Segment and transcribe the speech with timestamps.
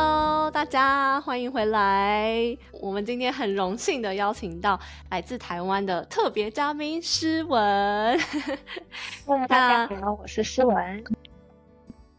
[0.00, 2.56] Hello，大家欢迎回来。
[2.80, 4.78] 我们今天很荣幸的邀请到
[5.10, 8.16] 来自台湾的特别嘉宾诗文。
[9.26, 11.04] 大家好，我是诗文。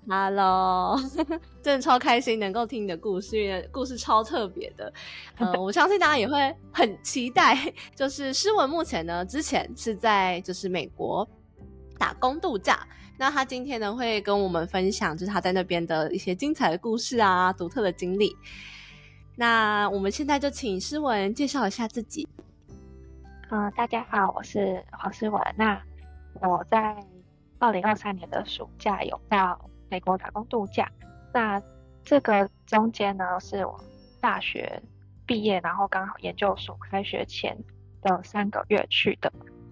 [0.10, 1.00] Hello，
[1.64, 4.94] 真的超开心能够听你的故事，因为故事超特别的。
[5.38, 7.58] 嗯， 我相信大家也会很期待。
[7.96, 11.26] 就是诗文目前呢，之前是在就是美国
[11.98, 12.86] 打工度假。
[13.20, 18.34] 那他今天呢会跟我们分享，就是他在那边的一些精彩的故事啊，独特的经历。
[19.36, 22.26] 那我们现在就请诗文介绍一下自己。
[23.50, 25.42] 嗯，大家好，我是黄诗文。
[25.58, 25.82] 那
[26.42, 26.96] 我在
[27.58, 30.90] 二零二三年的暑假有到美国打工度假。
[31.34, 31.62] 那
[32.06, 33.78] 这个中间呢，是我
[34.22, 34.82] 大学
[35.26, 37.58] 毕业，然后刚好研究所开学前
[38.02, 39.30] 的三个月去的。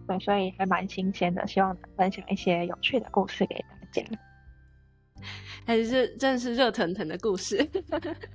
[0.08, 4.04] 对，所以还蛮新鲜的，希望能分享一些有趣的故事给大家。
[5.66, 7.58] 还是真的是热腾腾的故事，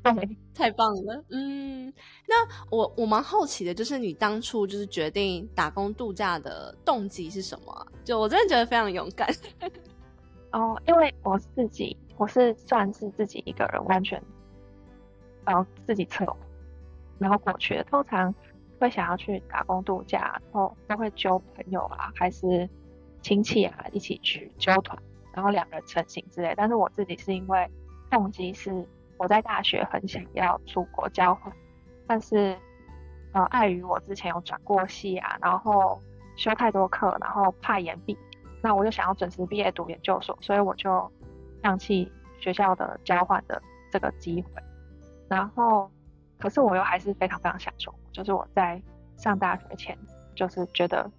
[0.03, 1.25] 对，太棒了。
[1.31, 1.91] 嗯，
[2.29, 2.35] 那
[2.71, 7.87] 我我蛮好奇的，就是你当初就是决定打工度假的动机是什么？
[8.05, 9.33] 就我真的觉得非常勇敢。
[10.51, 14.21] 哦，因为我自己我是算是自己一个人完全，
[15.47, 16.27] 然后自己策，
[17.19, 18.35] 然后过去的，通常。
[18.83, 22.69] 会想要去打工度假，然后都会揪朋友啊，还是
[23.21, 25.01] 亲戚啊一起去揪团，
[25.33, 26.53] 然后两人成行之类。
[26.57, 27.71] 但是我自己是因为
[28.11, 28.87] 动机是
[29.19, 31.53] 我在大学很想要出国交换，
[32.09, 32.59] 但是
[33.33, 36.03] 呃碍于我之前有转过系啊，然后
[36.37, 38.19] 修太多课，然后怕延毕，
[38.61, 41.11] 那我就想要准时毕业读研究所，所以我就
[41.63, 44.63] 放弃学校的交换的这个机会，
[45.29, 45.89] 然后。
[46.39, 48.81] 可是我又还是非常非常享受，就是我在
[49.17, 49.97] 上大学前，
[50.35, 51.11] 就是觉得，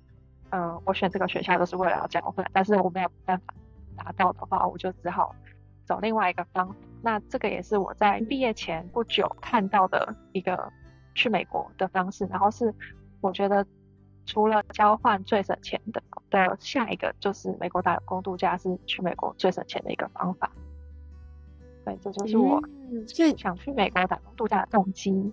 [0.51, 3.53] 嗯，我选这个学校都是为了要交换，但是我没有办法
[3.95, 5.35] 达到的话，我就只好
[5.85, 6.75] 走另外一个方。
[7.01, 10.71] 那这个也是我在毕业前不久看到的一个
[11.15, 12.73] 去美国的方式，然后是
[13.21, 13.65] 我觉得
[14.25, 20.49] 除了交换最省钱的的下一个就是美国打工度假是去美国最省钱的一个方法。
[21.83, 22.61] 对，这就是我
[23.05, 25.31] 最想去美国打工度假的动机。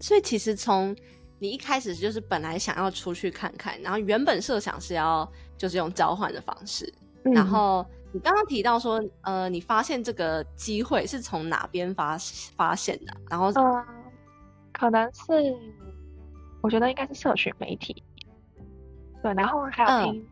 [0.00, 0.96] 嗯，所以其实从
[1.38, 6.92] 你一开始就是本来想要出去看看，然后原本设想是要就是用交换的方式。
[7.22, 12.16] 然后你刚刚提到说，呃，你发现这个机会是从哪边发
[12.56, 13.14] 发现的？
[13.28, 13.86] 然后，嗯，
[14.72, 15.32] 可能是
[16.62, 18.02] 我觉得应该是社群媒体。
[19.22, 20.26] 对，然后还有听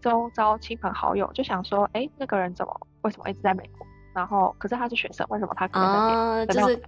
[0.00, 3.84] 周遭亲朋好友，就想说，哎，那个人怎么为什么一直在美国？
[4.14, 6.82] 然后，可是他是学生，为什么他可能在就是，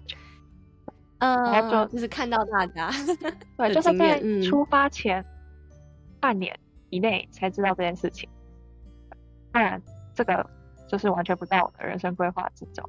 [1.23, 2.91] 嗯，然后就就是看到大家，
[3.57, 5.25] 对，就是在出发前
[6.19, 6.59] 半年
[6.91, 8.29] 以内才知道这件事情，
[9.53, 9.81] 当然
[10.15, 10.45] 这个
[10.89, 12.85] 就是完全不在我的人生规划之中。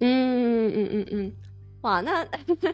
[0.00, 1.32] 嗯嗯嗯嗯，
[1.80, 2.24] 哇，那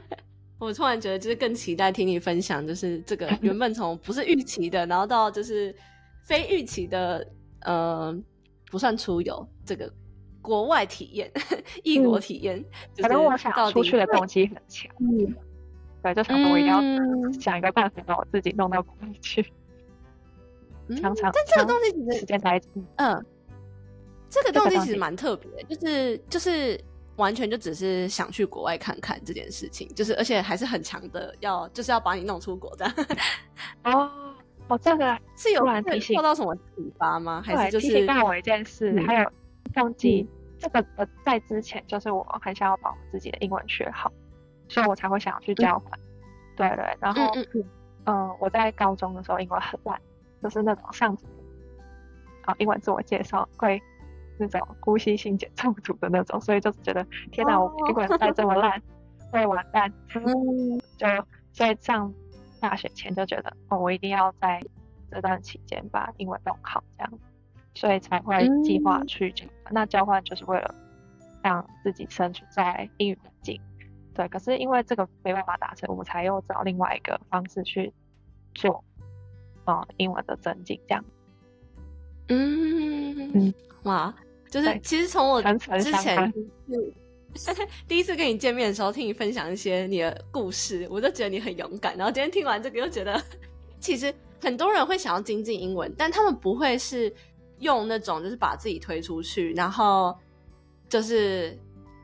[0.61, 5.75] 我突然觉得就是更期待听你分享，就是这个原本从不是预期的，然后到就是
[6.25, 7.27] 非预期的，
[7.63, 8.15] 呃。
[8.69, 9.91] 不算出游，这个
[10.47, 11.31] 国外体验、
[11.83, 12.65] 异国体验，
[12.99, 14.91] 反正我想出去的动机很强。
[15.01, 15.35] 嗯，
[16.03, 16.81] 对，就想我一定要
[17.33, 19.45] 想一个办法把我自己弄到国外去。
[21.01, 22.61] 常常，但这个东西其实时间太
[22.97, 23.27] 嗯，
[24.31, 26.81] 这个东西其实蛮特别，就是就是
[27.17, 32.95] 完全就只是想去国外看看这件事情，就是而且还是很强的，要就是要把你弄出国这样。
[33.83, 34.11] 哦。
[34.69, 37.41] 哦，这个是有提醒受到什么启发吗？
[37.41, 39.33] 还是就是提醒到我一件事，还有
[39.73, 40.29] 动机。
[40.59, 44.13] 这个呃，在之前就是我很想要把我自己的英文学好，
[44.69, 45.99] 所以我才会想要去交换。
[46.57, 47.23] 对对，然后
[48.05, 50.01] 嗯，我在高中的时候英文很烂，
[50.43, 51.17] 就是那种上
[52.43, 53.83] 啊英文自我介绍会
[54.39, 58.83] 那种呼吸性减重组的那种，所以就是觉得天哪，我英文再这么烂
[59.31, 59.93] 会完蛋。
[60.15, 61.07] 嗯，就
[61.53, 62.13] 所以上。
[62.59, 64.59] 大学前就觉得哦，我一定要在
[65.11, 67.13] 这段期间把英文弄好，这样，
[67.77, 69.73] 所以才会计划去交换。
[69.73, 70.75] 那交换就是为了
[71.45, 73.61] 让自己身处在英语环境，
[74.13, 74.27] 对。
[74.27, 77.93] 可是因为这个没办法达成，我们才又找另外一个方式去
[78.53, 78.83] 做。
[79.69, 81.05] 呃英文的增进这样。
[82.29, 84.15] 嗯嗯哇，
[84.49, 86.33] 就是其实从我之前
[87.89, 91.97] 第一次跟你见面的时候，听你分享一些你的故事，我就觉得你很勇敢。
[91.97, 93.21] 然后今天听完这个，又觉得
[93.81, 97.13] 其实很多人会想要精进英文，但他们不会是
[97.59, 100.17] 用那种就是把自己推出去，然后
[100.89, 101.59] 就是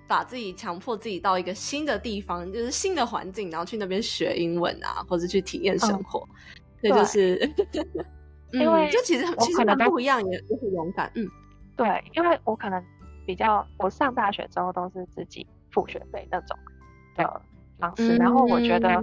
[0.08, 6.26] 把自己强迫自己到一个新的地方，就是新的环境，然后去那边学英文啊，或者去体验生活。
[6.80, 7.52] 对，就是。
[8.52, 11.10] 因为嗯就其实其实不一样，也也很勇敢。
[11.14, 11.26] 嗯
[11.74, 12.84] 对，因为我可能
[13.24, 16.54] 比较，我上大学之后都是自己付学费那种
[17.16, 17.40] 的
[17.78, 19.02] 方式，然后我觉得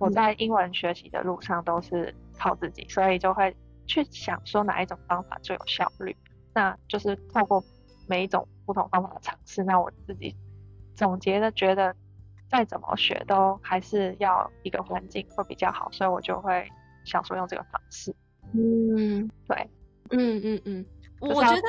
[0.00, 3.54] 我在英文学习的路上都是靠自己，所以就会
[3.88, 6.14] 去想说哪一种方法最有效率，
[6.54, 7.64] 那就是透过
[8.06, 10.36] 每一种不同方法的尝试，那我自己
[10.94, 11.92] 总结的觉得
[12.48, 16.68] 再怎么学都还是要一个环境会比较好，所以我就会
[17.04, 18.14] 想说用这个方式，
[18.54, 19.28] 嗯。
[19.48, 19.70] 对，
[20.10, 20.86] 嗯嗯嗯，
[21.20, 21.62] 我觉得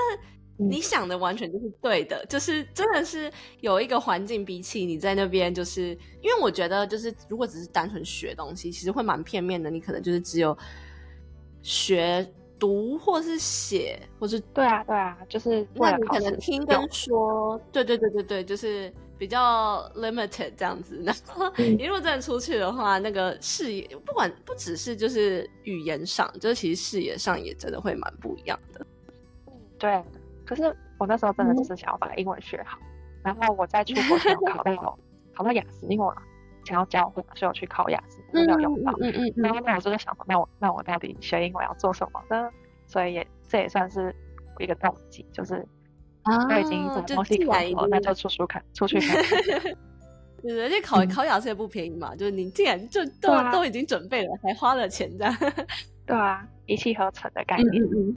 [0.58, 3.32] 嗯你想的完全就是对的，就是真的是
[3.62, 10.58] 有一个环境，比起你在那边，就是因为我觉得就是如果只是单纯学东西，其实会蛮片面的，你可能就是只有
[11.62, 12.28] 学
[12.58, 21.02] 读或是写，或是对啊对啊，就是为那你可能听跟说，对对对对对，就是比较 limited 这样子。
[21.04, 28.86] 然后嗯你如果真的出去的话，那个视野不管不只是就是语言上，就是其实视野上也真的会蛮不一样的。
[29.78, 30.04] 对，
[30.46, 32.78] 可是我那时候真的只是想要把英文学好，
[33.24, 34.18] 然后我再出国
[34.52, 35.00] 考到
[35.34, 36.14] 考到雅思，因为我
[36.70, 38.94] 想要交换嘛，所以我去考雅思，没有用到。
[39.02, 42.50] 嗯嗯然后那我就在想说，那我那我到底学英文要做什么呢？
[42.86, 44.16] 所以也这也算是
[44.60, 45.56] 一个动机，就是
[46.24, 49.62] 啊我已经这种就东西考既然已过了，那就出出看出去 看看。
[50.42, 55.36] 对，而且考嗯考雅思也不便宜嘛，就是你既然就都、啊都已经准备了，还花了钱这样。
[56.08, 57.84] 对啊，一气呵成的概嗯念。
[57.84, 58.16] 嗯嗯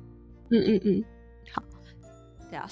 [0.51, 1.05] 嗯嗯嗯，
[1.53, 1.63] 好，
[2.49, 2.69] 对啊。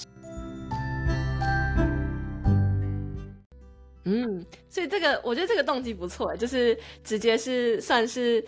[4.03, 8.43] 嗯，所以这个我觉得这个动机不错，就是直接是算是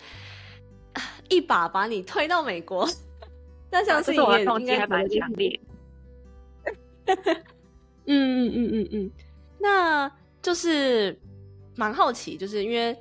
[0.94, 2.88] 啊一把把你推到美国。
[3.70, 5.60] 那像是你也应该蛮强烈。
[8.06, 9.10] 嗯嗯嗯嗯嗯，
[9.58, 10.10] 那
[10.40, 11.18] 就是
[11.74, 12.96] 蛮好奇，就是因为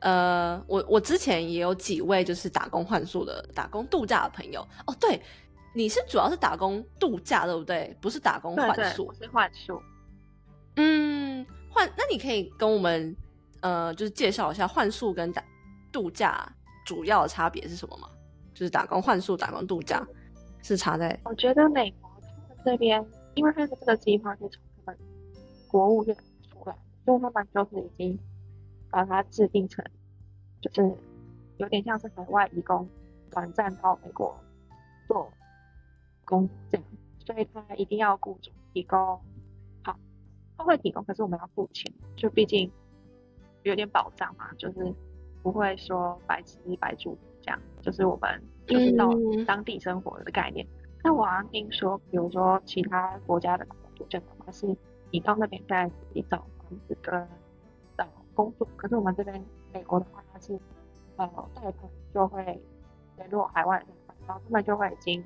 [0.00, 4.60] 呃，我我之前也有几位就是打工换宿的、打工度假的朋友。
[4.86, 5.20] 哦，对，
[5.74, 7.96] 你是主要是打工度假对不对？
[8.00, 9.14] 不是打工换宿我。
[9.14, 9.80] 是幻术。
[10.76, 13.16] 嗯，换那你可以跟我们
[13.60, 15.42] 呃，就是介绍一下幻术跟打
[15.90, 16.46] 度假
[16.84, 18.08] 主要的差别是什么吗？
[18.54, 20.06] 就是打工幻术、打工度假
[20.62, 23.04] 是差在我觉得美国他们这边，
[23.34, 24.98] 因为他的这个计划是从他们
[25.68, 26.14] 国务院
[26.50, 28.18] 出来的，所以他们就是已经
[28.90, 29.84] 把它制定成，
[30.60, 30.94] 就是
[31.56, 32.86] 有点像是海外移工
[33.30, 34.38] 短暂到美国
[35.08, 35.32] 做
[36.24, 36.86] 工作这样，
[37.24, 39.22] 所以他一定要雇主提供，好，
[40.56, 42.70] 他会提供，可是我们要付钱，就毕竟
[43.62, 44.94] 有点保障嘛，就是
[45.42, 50.66] 不会说白吃白住这样，就是我们就是到嗯当地生活的概念。
[51.04, 53.66] 那我好像听说，比如说其他国家的
[53.96, 54.66] 度假的话，是
[55.10, 57.28] 你到那边再自己找房子跟
[57.96, 60.58] 找工作，可是我们这边美国的话，它是
[61.16, 62.44] 呃贷款就会
[63.16, 65.24] 联络海外的贷款，然后他们就会已经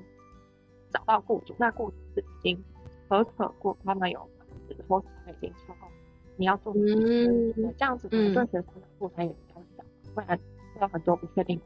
[0.91, 2.63] 找到雇主，那雇主是已经
[3.07, 4.36] 核可过他们有房
[4.67, 5.87] 子，或是他已经说哦
[6.35, 9.83] 你要做什么嗯这样子可嗯能对学生的负担也比较小，
[10.13, 11.63] 不然会有很多不确定性。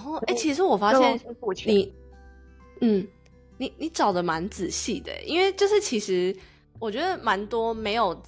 [0.00, 1.20] 哦，哎、其实我发现
[1.66, 1.94] 你，
[2.80, 3.06] 嗯，
[3.58, 6.36] 你你找的蛮仔细的，因为就是其实
[6.80, 8.20] 我觉得蛮多没有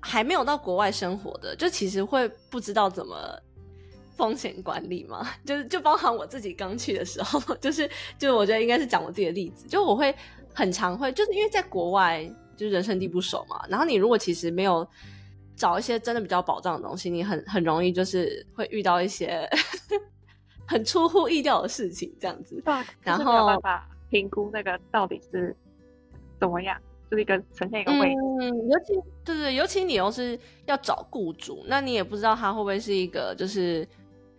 [0.00, 3.38] 还没有到国外生活的，就其实会不知道怎么
[4.20, 10.14] 风险管理嘛，就是就包含我自己刚去的时候， 就是就我觉得应该是讲我自己的例子，就我会
[10.54, 12.24] 很常会就是因为在国外
[12.56, 14.86] 就是人生地不熟嘛，然后你如果其实没有。
[15.56, 19.46] 找一些真的比较保障的东西，你很很容易就是会遇到一些
[20.66, 22.62] 很出乎意料的事情，这样子。
[23.02, 25.54] 然后没有后办法评估那个到底是
[26.40, 28.20] 怎么样，就是一个呈现一个位置。
[28.40, 33.86] 嗯，尤其对对，尤其你又是要找雇主，那你也不知道他会不会是一个就是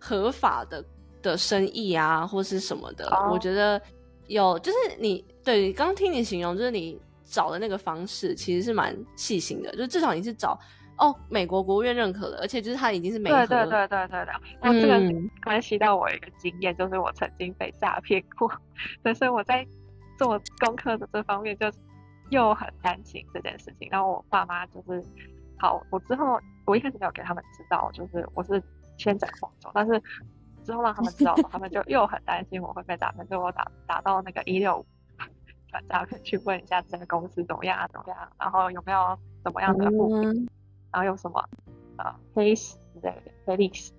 [0.02, 0.84] 合法的
[1.22, 3.06] 的生意啊，或是什么的。
[3.16, 3.80] 哦我觉得
[4.28, 10.60] 有，就是你对刚听你形容，就是你找的那个方式其实是蛮细心的，就至少你是找
[10.98, 18.52] 哦美国国务院认可的，而且就是他已经是美国对对对对对对，那这个嗯关系到我一个经验，就是我曾经被诈骗过，
[19.04, 19.66] 对，所以我在
[20.18, 21.72] 做功课的这方面就
[22.30, 23.88] 又很担心这件事情。
[23.92, 25.04] 然后我爸妈就是，
[25.58, 28.62] 好，我之后我一开始没有给他们知道，就是我是
[29.02, 30.02] 先斩后奏，但是
[30.64, 34.86] 之后让他们知道的，他们就 又很担心我会被诈骗，所以我打打到那个一六五
[35.70, 40.48] 转诈骗去问一下这个公司怎么样啊怎么样，然后有没有怎么样的不平，嗯
[40.92, 41.44] 然后有什么
[41.98, 43.92] 呃黑史之类的黑历史，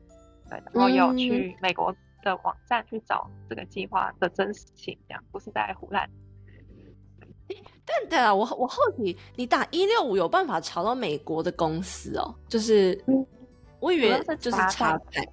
[0.48, 6.08] 对，然后有嗯去美国的网站去找这个计划的真实性，这样不是在胡乱。
[7.84, 12.34] 但对啊，我我好奇，你打一六五有办法查到美国的公司哦？
[12.48, 13.26] 就是，嗯
[13.82, 15.28] 我以为就是查台。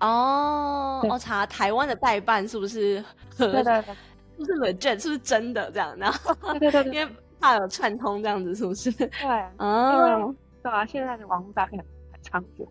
[0.00, 3.02] 哦对哦，查台湾的代办是不是
[3.36, 3.50] 合？
[3.50, 3.94] 对对对
[4.44, 5.02] 是不是 legit？
[5.02, 5.96] 是不是真的这样？
[5.98, 8.90] 然后对对对对 因为怕有串通这样子，是不是？
[8.92, 9.08] 对，
[9.56, 11.82] 哦，对啊，现在的网络诈骗
[12.12, 12.68] 很猖獗，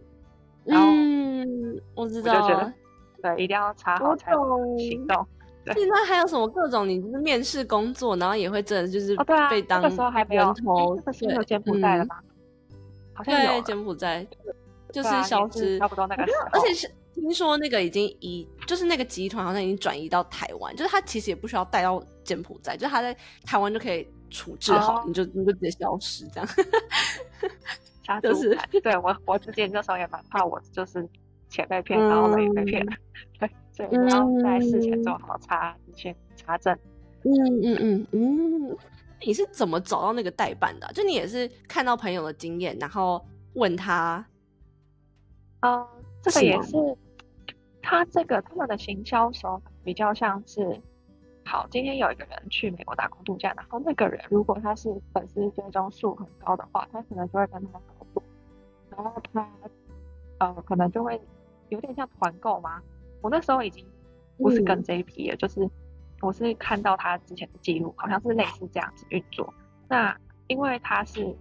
[0.64, 2.72] 然后嗯，我知道。
[3.24, 5.26] 对，一定要查好我才能行动。
[5.74, 12.16] 现在还有什么各种，你就是面试工作，然后也会真的就是哦，对啊，被当那个时候还没有，人头那个时候对有柬埔寨了嗯吗？
[13.16, 14.28] 好像有对，柬埔寨
[14.92, 26.48] 就是消失，差不多那个时候，而且是听说那个已经移，就是那个集团好像已经转移到台湾，就是他其实也不需要带到柬埔寨，就是他在台湾就可以处置好，哦你就你就直接消失这样。
[28.04, 28.58] 杀 就是。
[28.84, 31.08] 对我，我自己那时候也蛮怕，我就是
[31.50, 32.92] 钱被骗，然后人也被骗了。
[33.40, 36.78] 对，所以你要在事前做好查先查证。
[37.24, 38.78] 嗯嗯嗯嗯，
[39.22, 44.26] 你是怎么找到那个代办的啊、就你也是看到朋友的经验，然后问他，
[45.62, 45.88] 嗯，
[46.22, 46.74] 这个也是，
[47.82, 50.80] 他这个他们的行销手法比较像是，
[51.46, 58.24] 好，今天有一个人去美国打工度假，然后那个人如果他是粉丝追踪数很高的话，他可能就会跟他合作，
[58.90, 59.50] 然后他
[60.40, 61.20] 呃可能就会
[61.70, 62.82] 有点像团购吗。
[63.22, 63.86] 我那时候已经
[64.38, 64.84] 不是跟嗯。
[64.84, 65.68] 这一批了，就是
[66.26, 69.54] 我是看到他之前的记录，好像是类似这样子运作。
[69.88, 70.18] 那
[70.48, 71.36] 因为他是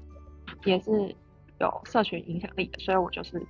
[0.64, 1.16] 也是
[1.58, 3.44] 有社群影响力的，所以我就是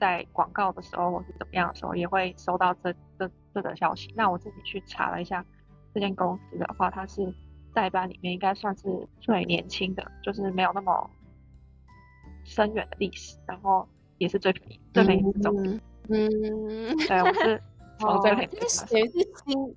[0.00, 4.10] 在广告的时候或是怎么样的时候，也会收到这这这个消息。
[4.16, 5.44] 那我自己去查了一下，
[5.92, 7.34] 这间公司的话，它是
[7.74, 11.10] 代班里面应该算是最年轻的，就是没有那么
[12.44, 15.80] 深远的历史，然后也是最便宜，最便宜是重点。
[16.08, 17.62] 嗯，嗯对，我是
[18.00, 18.94] 从最哦便宜就是开始。
[18.94, 19.76] 等于是新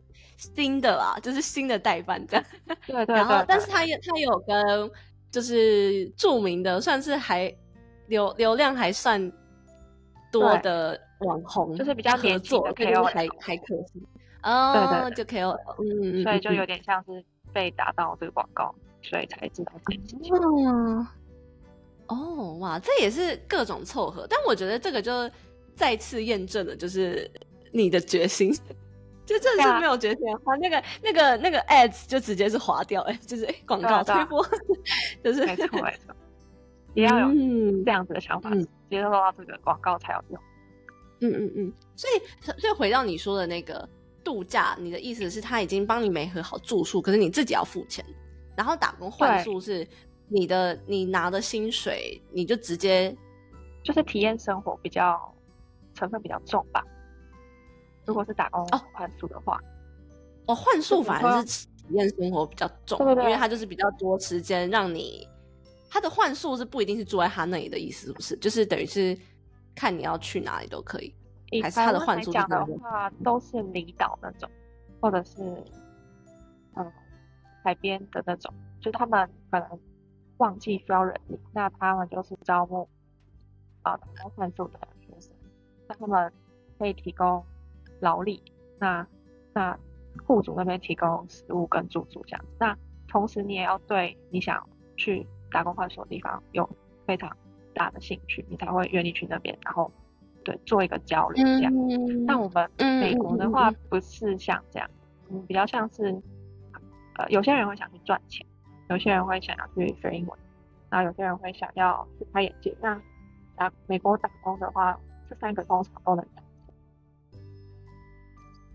[0.56, 2.46] 新的啦，就是新的代班这样。
[2.88, 4.92] 对对 然后，，但是他也他有跟
[5.30, 7.56] 就是著名的，算是还
[8.08, 9.32] 流流量还算
[10.32, 14.04] 多的网红，就是比较合作就是还还可以。
[14.44, 16.84] 哦，对就 KOL，嗯，所以就有点。
[16.84, 20.34] 像是被打到这个广告，所以才知道这件事情。
[20.36, 21.08] 嗯，
[22.08, 25.30] 哦，哇，这也是各种凑合，但我觉得这个就
[25.76, 27.30] 再次验证了，就是
[27.72, 28.52] 你的决心。
[29.32, 29.76] 就真的对啊。
[29.76, 34.46] 是没有决心的话，那个、那个、那个 ads 就直接是划掉，哎，就是哎广告推播，
[35.24, 36.16] 就是没错没错，
[36.94, 37.84] 也要有嗯。
[37.86, 38.68] 这样子的想法，嗯。
[38.90, 40.42] 接受到这个广告才有用。
[41.22, 43.88] 嗯嗯嗯，所以所以回到你说的那个
[44.24, 48.04] 度假，你的意思是他已经帮你没合好住宿，可是你自己要付钱，
[48.58, 49.88] 然后打工换宿是
[50.28, 53.16] 你的你拿的薪水，你就直接
[53.84, 55.18] 就是体验生活比较
[55.94, 56.84] 成分比较重吧。
[58.06, 59.60] 如果是打工哦换宿的话，
[60.48, 65.28] 哦换宿反而是体验生活比较重，对对对因为它就是比较多时间让你，
[65.90, 68.38] 他的换宿是不一定是住在他那里的意思，是不是？
[68.38, 69.18] 就是等于是
[69.76, 71.14] 看你要去哪里都可以。
[71.52, 74.50] 以还是他的换宿讲的话，都是离岛那种，
[75.02, 75.42] 或者是
[76.76, 76.92] 嗯
[77.64, 79.80] 海边的那种，就他们可能
[80.38, 82.88] 旺季需要人力，那他们就是招募
[83.82, 85.32] 啊打工换宿的学生，
[85.90, 86.32] 那他们
[86.80, 87.44] 可以提供
[88.02, 88.44] 劳力，
[88.80, 89.08] 那
[89.54, 89.78] 那
[90.26, 92.78] 户主那边提供食物跟住宿这样子，那
[93.08, 94.68] 同时你也要对你想
[94.98, 96.70] 去打工换所的地方有
[97.06, 97.30] 非常
[97.74, 99.92] 大的兴趣，你才会愿意去那边，然后
[100.44, 101.74] 对做一个交流这样。
[101.74, 104.90] 嗯那我们嗯美国的话不是像这样，
[105.30, 106.22] 嗯，比较像是，
[107.18, 108.46] 呃，有些人会想去赚钱，
[108.90, 110.40] 有些人会想要去学英文，
[110.90, 112.76] 然后有些人会想要去开眼界。
[112.82, 113.00] 那
[113.56, 114.98] 打美国打工的话，
[115.30, 116.26] 这三个通常都能。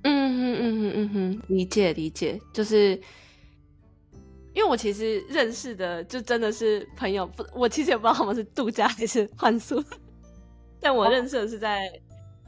[0.09, 2.91] 嗯哼嗯哼嗯哼，理解理解，就是
[4.55, 9.83] 因为我其实认识的就真的是朋友，不，我其实也不知道他们是度假还是换宿，
[10.81, 11.91] 但我认识的是在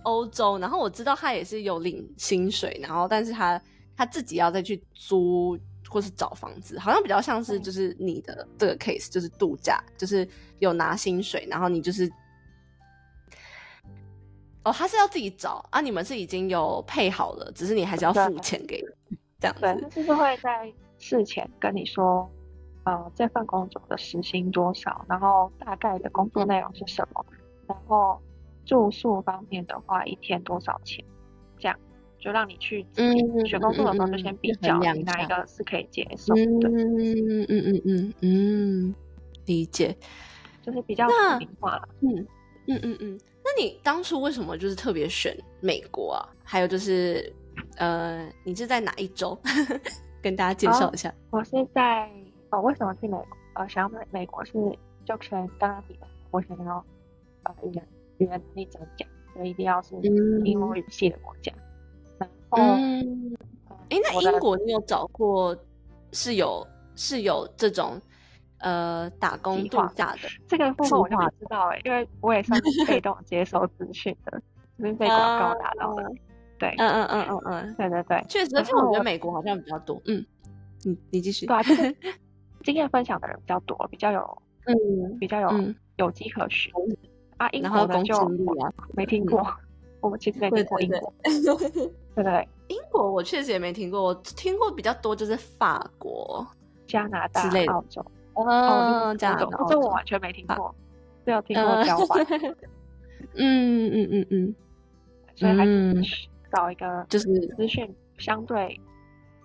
[0.04, 3.60] 欧洲，然后我知道他也是有领薪水，然后但是他
[3.96, 10.26] 他自己要再去租或是找房子，好像比较像是就是你的这个 case 就是度假，就是
[10.60, 12.08] 有拿薪水，然后你就是。
[14.64, 18.84] 哦，他是要自己找啊，你们是已经有配好了，只是你还是要付钱给
[19.40, 22.28] 这样对，就是会在事前跟你说，
[22.84, 27.24] 呃，这份工作的时薪多少，然后大概的工作内容是什么，
[27.66, 28.20] 然后
[28.66, 31.04] 住宿方面的话，一天多少钱？
[31.58, 31.78] 这样
[32.18, 38.94] 就让你去自己嗯选工作的时候就先比较你哪一个是可以接受的，嗯嗯嗯嗯嗯，
[39.46, 39.96] 理解。
[40.60, 41.88] 就是比较那透明化了。
[42.02, 42.26] 嗯
[42.66, 43.18] 嗯嗯嗯，
[43.48, 46.28] 那你当初为什么就是特别选美国啊？
[46.44, 47.32] 还有就是，
[47.76, 49.36] 呃，你是在哪一州？
[50.20, 51.14] 跟大家介绍一下。
[51.30, 52.10] 我是在
[52.50, 53.26] 哦，为什么去美国？
[53.54, 54.52] 呃，想要美美国是
[55.06, 56.84] 就跟刚刚提的，我想要
[57.44, 57.88] 呃语言
[58.18, 61.50] 语言能力增加，所以一定要是嗯英文语系的国家。
[62.18, 65.56] 然后，哎、那英国你有找过
[66.12, 67.98] 是有是有这种
[68.58, 70.28] 呃打工度假的？
[70.48, 74.40] 这个部分我就不知道哎、因为我也算是被动 接收资讯的，
[74.78, 76.10] 就是被广告打到的。
[76.58, 80.00] 对，嗯嗯嗯嗯嗯，对对对，确实，然而且我觉得美国好像比较多。
[80.06, 80.24] 嗯，
[80.82, 81.46] 你你继续。
[81.46, 81.96] 对啊，就是
[82.64, 86.72] 经验分享的人比较多，比较有嗯比较有、嗯，有迹可循
[87.36, 87.48] 啊。
[87.50, 88.28] 英国的就
[88.94, 89.46] 没听过，
[90.00, 91.70] 我们其实没听过英对 国，对
[92.16, 96.44] 对对，英国我确实也没听过，我听过比较多就是法国。
[96.88, 98.04] 加拿大之类、的澳洲，
[98.44, 100.74] 哦，这样加拿大、澳洲这我完全没听过，
[101.24, 102.24] 只有听过呃交换，
[103.34, 104.54] 嗯嗯嗯嗯，
[105.34, 107.26] 所以还嗯是找一个就是
[107.56, 108.80] 资讯相对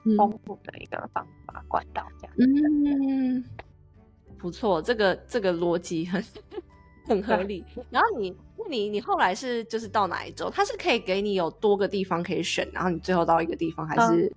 [0.06, 2.36] 嗯丰富的一个方法管道，这样。
[2.38, 3.44] 嗯，
[4.38, 6.24] 不错，这个这个逻辑很
[7.08, 7.64] 很合理。
[7.90, 10.50] 然后你，那你你后来是就是到哪一周？
[10.50, 14.32] 它是可以给你有多个地方可以选，然后你最后到一个地方，还是、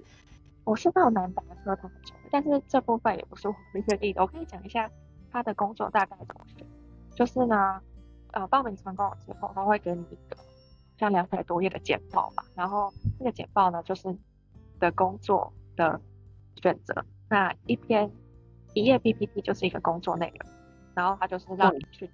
[0.67, 4.21] 我是到南达科他州，但是这部分也不是我们愿意的。
[4.21, 4.91] 我可以讲一下
[5.31, 6.67] 他的工作大概怎么选，
[7.15, 7.81] 就是呢，
[8.33, 10.37] 呃，报名成功了之后，他会给你一个
[10.99, 14.19] 像两百多页的简报吧，然后这个简报呢，就是你
[14.81, 16.01] 的工作的
[16.61, 18.11] 选择，那一篇
[18.75, 20.51] 一页 PPT 就是一个工作内容，
[20.97, 22.11] 然后他就是让你去。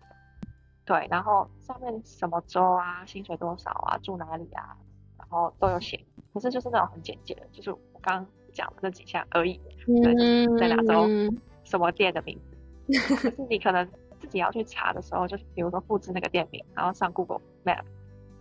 [0.85, 4.77] 对，然后上面什么州啊，薪水多少啊，住哪里啊，
[5.17, 6.05] 然后都有写。
[6.35, 9.61] 可是就是那种很简洁的，就是我刚刚讲的那几项而已。
[9.87, 12.39] 对就是在哪州嗯什么店的名
[12.87, 13.85] 字，可是你可能
[14.21, 17.83] 自己要去查的时候，就是比如说复制那个店名，然后上 Google Map，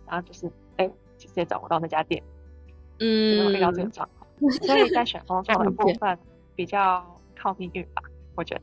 [0.06, 2.22] 然后就是哎，直接找不到那家店，
[3.00, 4.50] 嗯会遇到这个嗯状况。
[4.60, 6.18] 所以在选工作的部分
[6.54, 7.04] 比较
[7.36, 8.02] 靠命运吧，
[8.34, 8.60] 我觉得。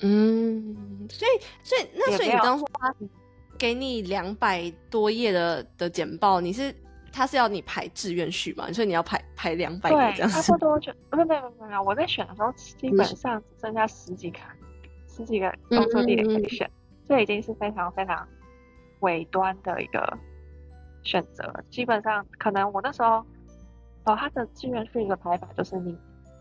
[0.00, 2.94] 嗯，所以所以那所以你刚说他
[3.56, 6.74] 给你两百多页的的简报，你是
[7.14, 8.70] 他是要你排志愿序嘛？
[8.72, 10.58] 所以你要排排两百个这对，样子差不。
[10.58, 14.38] 多就没有没有没有，我在选的时候基本上只剩下十几个
[15.06, 16.68] 十几个工作地点可以选，
[17.06, 18.26] 这已经是非常非常
[19.00, 20.18] 尾端的一个
[21.04, 21.54] 选择。
[21.70, 23.24] 基本上可能我那时候，
[24.04, 25.96] 哦，他的志愿序的排法就是你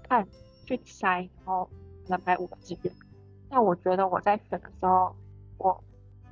[0.10, 0.28] 看
[0.66, 1.70] 去筛，然后
[2.08, 2.94] 能排五个志愿。
[3.52, 5.16] 那我觉得我在选的时候，
[5.60, 5.84] 我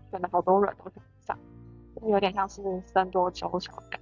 [0.09, 1.37] 选了好多人都选不上，
[1.95, 3.99] 就是有点像是僧多粥少的。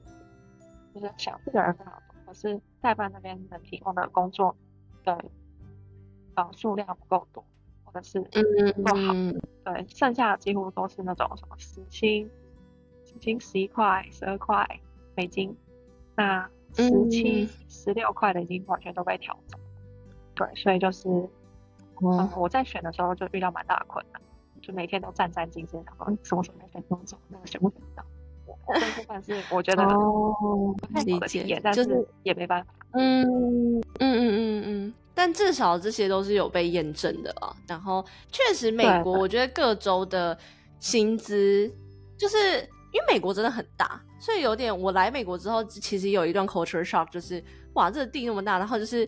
[0.99, 4.55] 就是想这个人非常多，可是代办那边能提供的工作
[5.03, 5.23] 的
[6.35, 7.43] 呃数量不够多，
[7.83, 8.19] 或者是
[8.73, 9.41] 不够好，嗯。
[9.63, 12.29] 对，剩下的几乎都是那种什么时薪，
[13.05, 14.67] 时薪十一块、十二块
[15.15, 15.55] 美金，
[16.15, 19.59] 那十七、十六块的已经完全都被调走，
[20.33, 21.07] 对，所以就是，
[21.95, 24.21] 哦嗯，我在选的时候就遇到蛮大的困难，
[24.61, 28.05] 就每天都战战兢兢，想说嗯什么时候该选工作，那个选不选得到。
[28.73, 32.69] 这部分是我觉得哦不太理解但就是是也没办法。
[32.93, 33.23] 嗯
[33.79, 37.55] 嗯嗯嗯嗯，但至少这些都是有被验证的啊。
[37.67, 40.37] 然后确实，美国我觉得各州的
[40.79, 41.71] 薪资，
[42.17, 42.37] 就是
[42.91, 49.07] 因为美国真的很大，所以有点我来美国之后，其实有一段 culture shock，就是哇，这个地那么大，然后就是。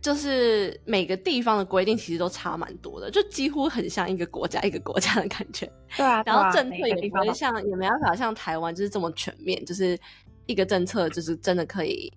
[0.00, 5.70] 就是每个地方的规定其实都差蛮多的，就几乎很像一个国家一个国家的感觉。
[5.96, 9.98] 对啊，然后政策也不会像，也没办法像台湾就是这么全面，就是
[10.46, 12.10] 一个政策就是真的可以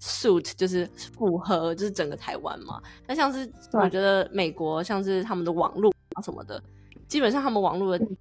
[0.00, 0.84] suit，就是
[1.16, 2.82] 符合就是整个台湾嘛。
[3.06, 6.60] 那像是我觉得美国像是他们的网络啊什么的，
[7.06, 8.16] 基本上他们网络的嗯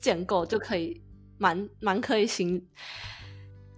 [0.00, 1.00] 建构就可以
[1.36, 2.64] 蛮蛮可以形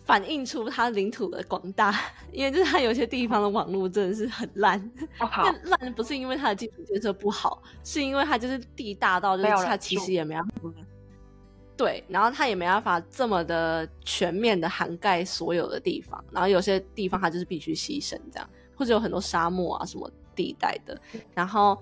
[0.04, 1.94] 反映出它领土的广大，
[2.30, 4.78] 因为就是它有些地方的网络真的是很烂，
[5.18, 10.52] 不好，那烂不是因为它的基础建设不好，是因为它就是地大到就是它其实也没办法。
[11.76, 20.96] 对，然后它也没办法这么的全面的涵盖所有的地方，然后有些地方它就是必须牺牲这样，或者有很多沙漠啊什么地带的，
[21.34, 21.76] 然后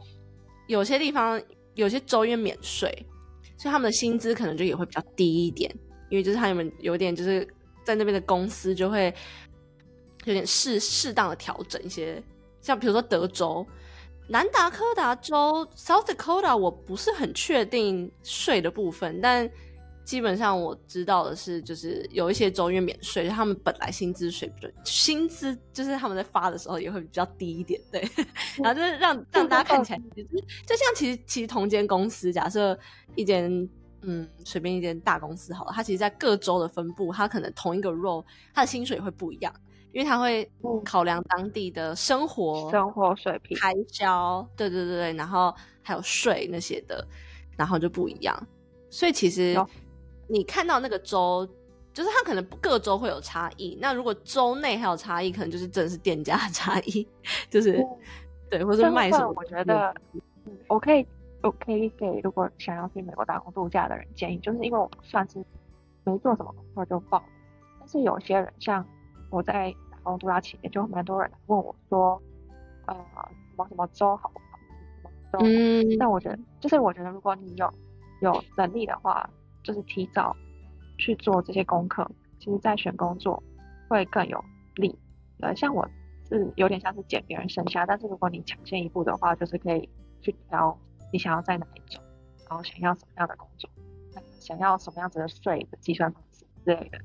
[0.67, 1.39] 有些地方
[1.75, 2.91] 有些州因为免税，
[3.59, 5.71] 所以他们的薪资可能就也会比较低一点，
[6.09, 7.47] 因为就是他们有点就是
[7.85, 9.15] 在那边的公司就会
[10.25, 12.23] 有点适适当的调整一些，
[12.61, 13.67] 像比如说德州、
[14.29, 19.51] 南达科达州、South Dakota，我不是很确定税的部分，但
[20.05, 28.01] 基本上我知道的是，就是有一些州因为免税，他们本来薪资水准，薪资就是他们在发的时候也会比较低一点，对。
[28.57, 30.29] 然后就是让让大家看起来，就是
[30.67, 32.77] 就像其实其实同间公司，假设
[33.15, 33.69] 一间
[34.03, 39.53] 嗯随便一间大公司好了，它其实在各州的分布，它可能同一个 role，它的薪水会不一样，
[39.93, 40.51] 因为它会
[40.85, 47.07] 考量当地的生活生活水平、开销，对对对对，然后还有税那些的，
[47.57, 48.47] 然后就不一样。
[48.91, 49.57] 所以其实。
[50.29, 51.47] 你看到那个州，
[51.93, 53.77] 就是它可能各州会有差异。
[53.79, 57.07] 那如果州内还有差异，可能就是真的是店家差异，
[57.51, 57.85] 就是
[58.49, 59.35] 对，或者卖什么？
[59.37, 59.95] 我觉得，
[60.69, 61.07] 我可以，
[61.43, 65.45] 我可以给如果想要去美国打工度假的人建议，就是因为我算是
[66.05, 67.23] 没做什么功课就报，
[67.79, 68.87] 但是有些人像
[69.31, 72.23] 我在打工度假期间，就蛮多人问我说，
[72.87, 74.59] 呃，什么什么州好不好？
[75.03, 75.47] 什么州？
[75.47, 77.73] 嗯，但我觉得，就是我觉得如果你有
[78.21, 79.29] 有能力的话。
[79.65, 80.35] 就是提早
[80.99, 82.05] 去做这些功课，
[82.41, 83.41] 其实在选工作
[83.89, 84.93] 会更有利。
[85.39, 85.89] 呃，像我
[86.29, 89.89] 是有点像是捡别人剩下，但是如果你抢先一步的话，就是可以
[90.21, 90.77] 去挑
[91.13, 92.03] 你想要在哪一种，
[92.49, 93.71] 然后想要什么样的工作，
[94.41, 96.99] 想要什么样子的税的计算方式之类的。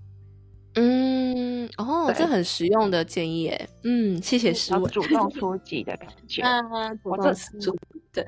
[0.80, 3.70] 嗯，哦，这很实用的建议诶。
[3.84, 4.88] 嗯，谢谢师傅。
[4.88, 6.42] 主动出击的感觉。
[6.44, 7.76] 嗯，我这主
[8.12, 8.26] 对。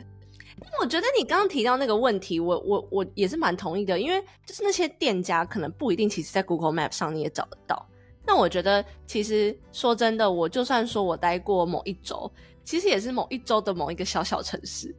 [0.82, 7.88] 我觉得你刚刚提到那个问题，我我我也是蛮同意的，因为就是那些店家可能不一定，其实在 Google Map 上你也找得到。
[8.26, 12.30] 那我觉得其实说真的，我就算说我待过某一周，
[12.63, 14.94] 其实也是某一周的某一个小小城市，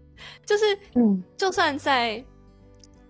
[0.44, 2.24] 就是嗯，就算在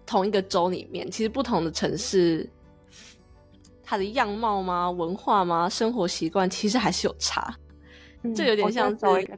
[0.07, 2.49] 同一个州里面，其实不同的城市，
[3.83, 7.55] 它的样貌吗、文化吗、生活习惯，其实还是有差。
[8.35, 9.37] 这有点像走一个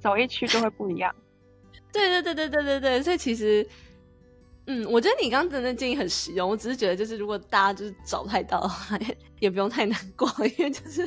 [0.00, 1.14] 走一区就会不一样。
[1.92, 3.66] 对对对对对对对，所以其实，
[4.66, 6.48] 嗯，我觉得你刚刚的建议很实用。
[6.48, 8.98] 我只是觉得，就是如果大家就是找不太到的话，
[9.40, 10.26] 也不用太难过，
[10.58, 11.06] 因为就是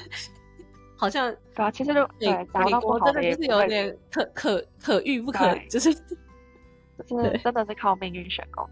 [0.97, 5.93] 好像对啊，其实就对美国真的就是有点可可可遇不可，就是
[7.07, 8.67] 就是真的是靠命运选工。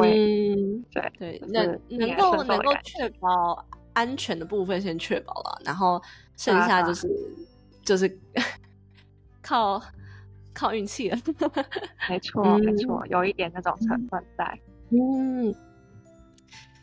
[0.00, 6.02] 嗯，对对，能能够能够确保安全的部分先确保了，然后
[6.36, 7.08] 剩下就是
[7.84, 8.18] 就是
[9.42, 9.82] 靠。
[10.54, 11.16] 靠运气了，
[12.10, 14.58] 没错没错，有一点那种成分在。
[14.90, 15.54] 嗯，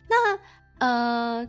[0.07, 0.39] 那
[0.79, 1.45] 呃，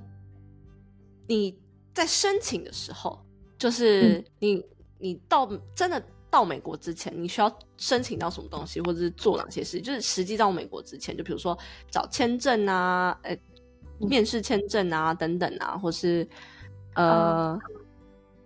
[1.28, 1.56] 你
[1.94, 3.24] 在申请的时候，
[3.58, 4.64] 就是你
[4.98, 9.80] 你到真的到美国之前，你需要申请到什么东西，或者是做哪些事？
[9.80, 11.56] 就是实际到美国之前，就比如说
[11.90, 13.36] 找签证啊，呃，
[13.98, 16.28] 面试签证啊等等啊，或是
[16.94, 17.58] 呃，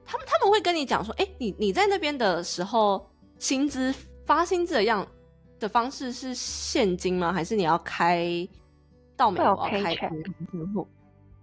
[0.05, 3.07] 他们他们会跟你讲说，哎，你你在那边的时候。
[3.39, 3.91] 薪资
[4.27, 5.07] 发薪资的样
[5.59, 7.33] 的方式是现金吗？
[7.33, 8.47] 还是你要开
[9.17, 10.11] 到美国开全
[10.75, 10.87] 户？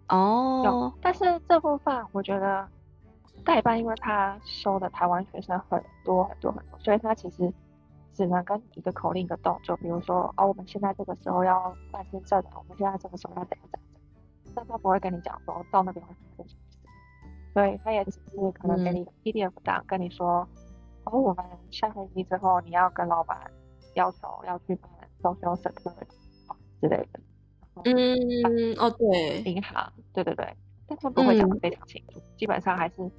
[0.10, 2.70] 哦，但是这部分我觉得
[3.48, 7.50] 代办，因为他收的台湾学生很多很多很多，所以他其实
[8.14, 13.90] 只能跟一个口令一个动作，比如说哦，我们现在这个时候要办签证，我们现在这个时候要怎样怎样，
[14.54, 16.88] 但他不会跟你讲说到那边会发生什么事，
[17.54, 20.46] 所以他也只是可能给你 PDF 档跟你说。
[21.06, 23.50] 然后我们下飞机之后，你要跟老板
[23.94, 26.18] 要求要去办 social security
[26.82, 27.20] 之类的。
[27.86, 30.54] 嗯，哦，对，银行，对对对，
[30.86, 32.20] 但他不会讲的非常清楚。
[32.36, 33.10] 基本上还是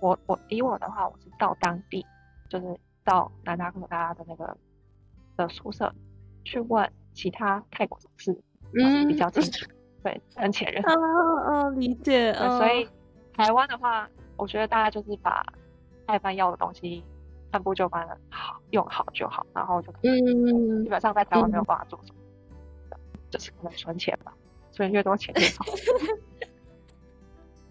[0.00, 2.04] 我我以我的话，我是到当地，
[2.48, 4.56] 就是到南达科大的那个
[5.36, 5.92] 的宿舍
[6.44, 8.38] 去问其他泰国同事，
[8.74, 9.70] 嗯，比较清楚。
[10.02, 10.82] 对，很前任。
[10.86, 10.92] 啊
[11.44, 12.32] 啊，理解。
[12.34, 12.88] 所以
[13.34, 15.44] 台湾的话，我觉得大家就是把
[16.06, 17.04] 代办要的东西。
[17.50, 22.18] 按部就班的好用好就好，然后就嗯，基本上在台湾没有办法做什么，
[23.30, 24.34] 就是可能存钱吧，
[24.70, 25.64] 存越多钱越好。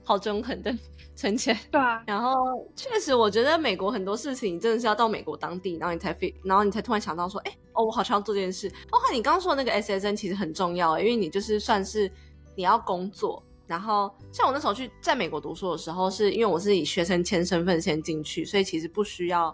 [0.08, 0.74] 好中肯的
[1.18, 2.02] 存钱，对啊。
[2.08, 2.34] 然后
[2.78, 8.70] 确实，我觉得美国很多事情真的是要到美国当地，然后你才飞，然后你才突然想到说，哎，哦，我好像要做这件事。
[8.90, 12.10] 包括你刚刚说的那个 SSN，其实很重要，因为你就是算是
[12.56, 13.44] 你要工作。
[13.66, 19.54] 然后，像我那时候去在美国读书的时候，是因为我是以学生签身份先进去，所以其实不需要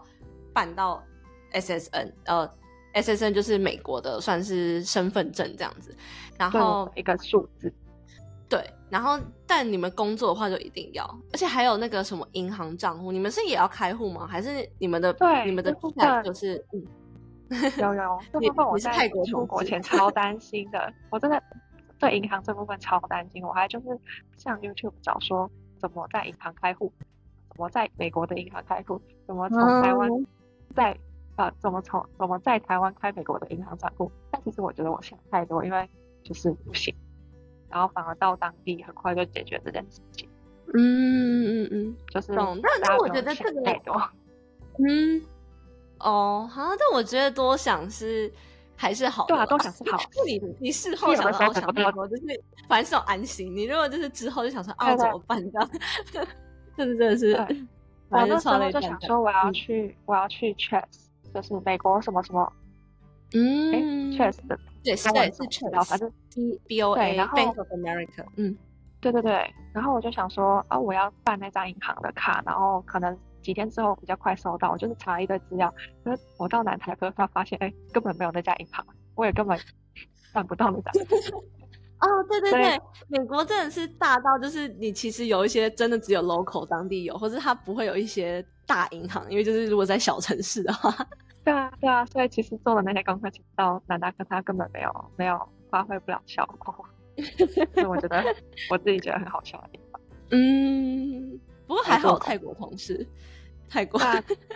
[0.53, 1.03] 办到
[1.53, 2.47] SSN，呃
[2.93, 5.95] ，SSN 就是美国的算是身份证这样子。
[6.37, 7.73] 然后一个数字。
[8.47, 8.63] 对，
[8.93, 14.27] 然后但你们工作的话就一定要，而且还有那个什么银行账户，你们是也要开户吗？
[14.27, 15.73] 还是你们的对你们的
[16.23, 16.85] 就是嗯，
[17.81, 21.41] 有有，这部分我在泰国出国前超担心的，我真的。
[21.99, 23.87] 对银行这部分超担心，我还就是
[24.35, 26.91] 上 YouTube 找说怎么在银行开户，
[27.49, 30.09] 怎么在美国的银行开户，怎么从台湾
[30.75, 30.97] 在
[31.37, 34.11] 呃怎么从怎么在台湾开美国的银行账户。
[34.29, 35.89] 但其实我觉得我想太多，因为
[36.25, 36.93] 就是不行，
[37.73, 40.29] 然后反而到当地很快就解决这件事情。
[40.75, 42.59] 嗯嗯嗯，就是懂。
[42.61, 43.51] 但但我觉得这个
[44.79, 45.21] 嗯，
[45.99, 48.31] 哦，好，但我觉得多想是
[48.75, 49.99] 还是好的，对啊，多想是好。
[50.25, 52.23] 你你事后想到想太多，就是
[52.67, 53.55] 反正安心。
[53.55, 55.69] 你如果就是之后就想说啊怎么办这样，
[56.77, 57.65] 真的真的是。
[58.09, 60.83] 我那时候就想说我要去我要去 Chess，
[61.33, 62.53] 就是美国什么什么，
[63.33, 68.57] 嗯，Chess 的对是对是 Chess，反正 B B O A Bank of America，嗯。
[69.01, 74.71] 对对对，然后我就想说啊，我要办那张银行的卡，然后可能几天之后比较快收到。
[74.71, 75.69] 我就是查一堆资料，
[76.05, 79.59] 可是我到南台科，他发现哎，根本没有那家银行，我也根本
[80.31, 80.91] 办不到那家。
[81.99, 90.95] 哦，对对对，美国真的是大到就是你其实有一些真的只有 local 当地有，或者它不会有一些大银行，因为就是如果在小城市的话。
[91.43, 96.73] 对啊对啊，所以其实做的那些功课，到南大科他根本没有没有发挥不了效果。
[97.75, 98.23] 所以我觉得
[98.71, 100.01] 我自己觉得很好笑的地方。
[100.31, 103.05] 嗯，不过还好泰国同事，
[103.69, 103.99] 泰国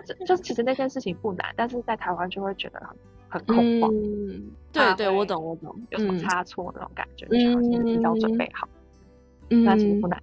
[0.06, 2.97] 就就其实那件事情不难，但是在台湾就会觉得很
[3.30, 3.91] 很恐慌。
[3.93, 8.67] 嗯对对，我懂我懂，有什么差错那种感觉，就想先提早准备好。
[9.50, 10.19] 嗯，那其实不难。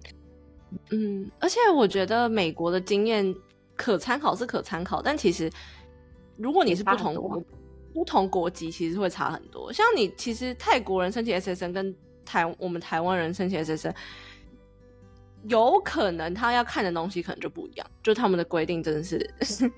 [0.91, 3.33] 嗯，而且我觉得美国的经验
[3.75, 5.49] 可参考是可参考，但其实
[6.37, 7.45] 如果你是不同
[7.93, 9.71] 不同国籍，其实会差很多。
[9.71, 11.95] 像你其实泰国人申请 SSN 跟
[12.25, 13.95] 台我们台湾人申请 SSN，
[15.43, 19.31] 有可能他要看的东西可能就不一样，就他们的规定真的是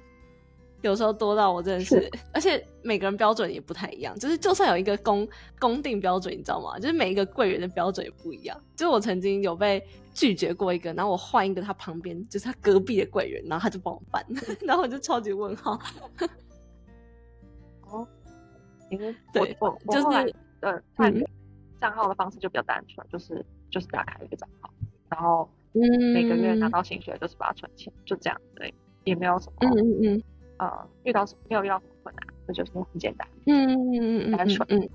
[0.81, 5.27] 有时候多到我真的是，而且每个人标准也不太一样，就是就算有一个公
[5.59, 6.79] 公定标准，你知道吗？
[6.79, 8.59] 就是每一个柜员的标准也不一样。
[8.75, 14.25] 就是我曾经有被拒绝过一个，然后我换一个他旁边，就是他隔壁的柜员，然后他就帮我办，
[14.61, 15.79] 然后我就超级问号。
[17.91, 18.07] 哦，
[18.89, 19.15] 因为
[19.59, 21.13] 我，我就是呃，看。
[21.79, 24.67] 账号的方式就比较单纯，就是就是打开一个账号，
[25.09, 28.73] 然后每个月拿到薪水就是把它存钱，就这样对，
[29.03, 30.23] 也没有什么嗯嗯嗯。
[30.57, 34.89] 呃遇到什没有遇到什么困难，这就是很简单嗯嗯嗯嗯单纯嗯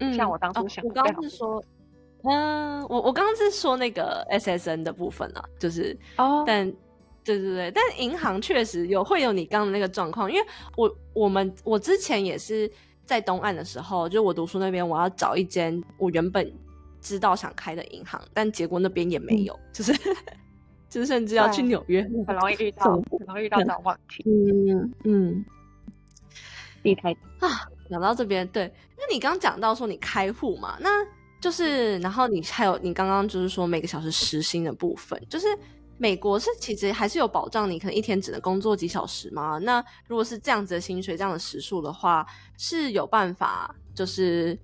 [0.00, 0.12] 嗯。
[0.12, 1.64] 像我当初想，我刚刚是说
[2.24, 6.44] 嗯我我刚刚是说那个 SSN 的部分啊，就是哦。
[6.46, 6.70] 但
[7.26, 12.70] 对对对，但银行确实有会有你刚刚的那个状况，因为我我们我之前也是。
[13.06, 16.52] 在东岸的时候，就我读书那边，我要找一间我原本
[17.00, 19.92] 知道想开的银行，但结果那边也没有，就是
[20.90, 24.24] 就是甚至要去纽约，很容易遇到，很容易遇到这种问题。
[24.26, 25.44] 嗯嗯，
[26.82, 27.70] 避开啊！
[27.88, 30.90] 讲到这边，对，那你刚刚讲到说你开户嘛，那
[31.40, 35.46] 就是，然后你还有你刚刚就是说每个小时时薪的部分，就是。
[35.98, 39.58] 美国是其实还是有保障，你可能一天只能工作几小时吗？
[39.58, 42.26] 那如果是这样子的薪水、这样的时数的话，
[42.58, 44.58] 是有办法就是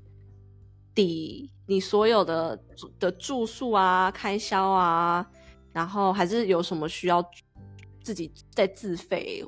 [0.94, 2.62] 抵你所有的
[2.98, 5.26] 的住宿啊、开销啊，
[5.72, 7.24] 然后还是有什么需要
[8.02, 9.42] 自己在自费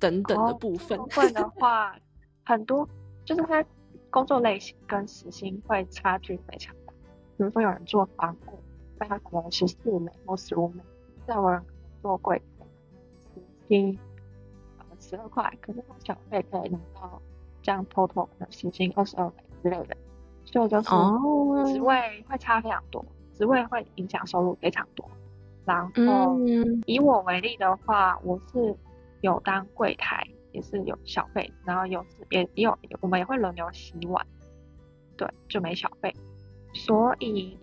[0.00, 0.98] 等等的部分？
[0.98, 1.96] 部分的 话，
[2.44, 2.88] 很多
[3.24, 3.64] 就是他
[4.10, 6.92] 工作类型跟时薪会差距非常大。
[7.36, 8.58] 比如说有人做房务，
[8.98, 10.82] 那他可能十四美或十五美。
[11.26, 11.60] 在我
[12.02, 12.64] 做柜台
[13.34, 13.98] 时薪
[14.78, 17.20] 呃十二块，可是他小费可以拿到
[17.62, 19.96] 这样偷偷的时薪二十二美之类的，
[20.44, 20.88] 所以就是
[21.72, 25.04] 职位会差非常多，职位会影响收入非常多。
[25.64, 26.38] 然后
[26.86, 28.76] 以我为例的话，我是
[29.20, 34.24] 有当柜台，也是有小费，然后有也也有我们也会轮流洗碗，
[35.16, 36.14] 对，就没小费。
[36.72, 37.58] 所以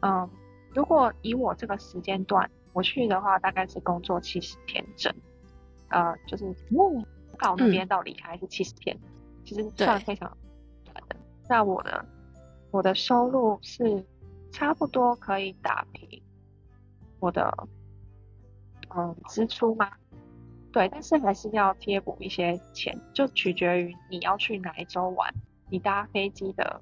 [0.00, 0.30] 嗯，
[0.72, 2.50] 如果以我这个时间段。
[2.74, 5.10] 我去的话大概是工作七十天整，
[5.88, 6.54] 呃，就是
[7.38, 8.94] 到那边到离开是七十天，
[9.44, 10.36] 其实算非常
[10.84, 11.16] 短的。
[11.48, 12.04] 那我的
[12.70, 14.04] 我的收入是
[14.52, 16.20] 差不多可以打平
[17.20, 17.52] 我的
[18.94, 19.90] 嗯支出吗？
[20.72, 25.32] 对，但是还是要贴补一些钱，就取决于你要去哪一周玩，
[25.70, 26.80] 你搭飞机的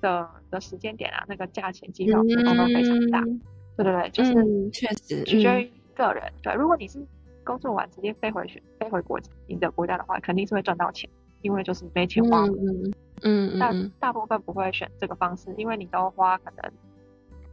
[0.00, 3.20] 的的时间点啊，那个价钱机票波动都非常大。
[3.76, 6.32] 对对对，就是确实取决于个人。
[6.42, 7.04] 对，如果你是
[7.44, 11.10] 工作完直接飞回去飞回国你的国家的话，肯定是会赚到钱，
[11.42, 12.46] 因为就是没钱花。
[12.46, 13.58] 嗯嗯。
[13.58, 16.72] 大大部分不会选这个方式，因为你都花可能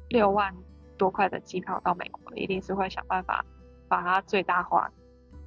[0.10, 0.54] 六万
[0.98, 3.44] 多块的机票到美国，一定是会想办法
[3.88, 4.92] 把它最大化。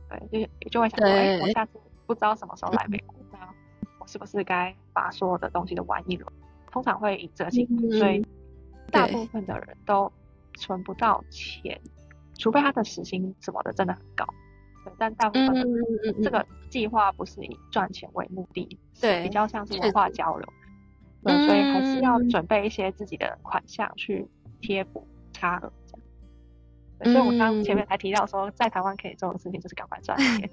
[0.09, 3.39] 对，就就会想说，哎，我下次不知道什么时候来美国，那
[4.01, 6.33] 我是不是该把所有的东西都玩一轮？
[6.71, 8.27] 通常会以这性所以
[8.91, 10.13] 大部分的人都。
[10.57, 11.81] 存不到钱，
[12.39, 14.27] 除非他的时薪什么的真的很高，
[14.85, 15.65] 对，但大部分
[16.23, 20.49] 这个计划不是以赚钱为目的，对，比较像是文化交流。
[21.23, 24.27] 对，所以还是要准备一些自己的款项去
[24.61, 27.15] 贴补差额这样。
[27.15, 30.51] 所以我刚前面才提到说，在台湾可以做的事情就是赶快赚钱，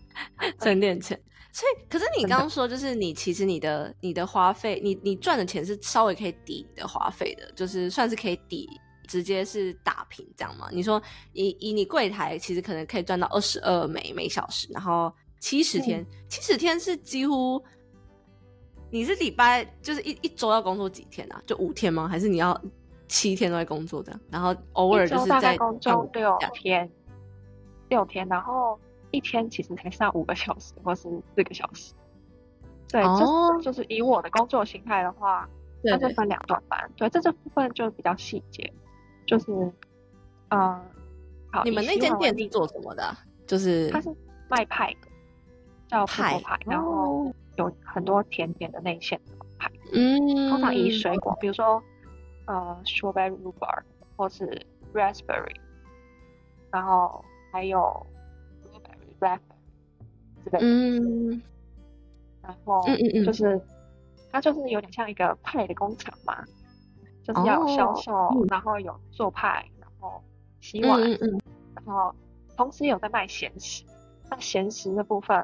[0.60, 1.18] 存点钱。
[1.52, 8.68] 所以，可是你刚刚说，就是你其实你的你的花费，你你赚的钱是稍微可以抵你的花费的，就是算是可以抵，
[9.10, 10.68] 直接是打平这样吗？
[10.70, 17.60] 你说以以你柜台其实可能可以赚到二十二美每小时，然后七十天，七十天是几乎，
[18.90, 21.42] 你是礼拜就是一一周要工作几天啊？
[21.44, 22.06] 就五天吗？
[22.06, 22.56] 还是你要
[23.08, 24.20] 七天都在工作这样？
[24.30, 26.88] 然后偶尔就是在工作六天，
[27.88, 28.78] 六天，然后。
[29.12, 31.02] 一天其实才上五个小时或是
[31.34, 31.92] 四个小时，
[32.88, 35.48] 对，就是就是以我的工作形态的话，
[35.82, 36.88] 那就分两段班。
[36.96, 38.72] 对，这这部分就比较细节，
[39.30, 39.52] 就是，
[40.48, 40.80] 嗯，
[41.52, 43.16] 好，你们那间店是做什么的？
[43.46, 44.08] 就是它是
[44.48, 45.08] 卖派的，
[45.88, 49.20] 叫派派，然后有很多甜点的内馅
[49.58, 51.82] 派，嗯，通常以水果，比如说
[52.46, 53.82] 呃，strawberry rhubarb
[54.16, 55.54] 或是 raspberry，
[56.70, 58.06] 然后还有。
[59.20, 59.38] rap
[60.46, 61.42] 这个，嗯，
[62.40, 62.82] 然后
[63.22, 63.60] 就是
[64.32, 66.42] 它就是有点像一个派的工厂嘛，
[67.32, 70.22] 就是要销售，然后有做派，然后
[70.60, 72.14] 洗碗，然后
[72.56, 73.84] 同时有在卖咸食。
[74.30, 75.36] 那咸食的部分，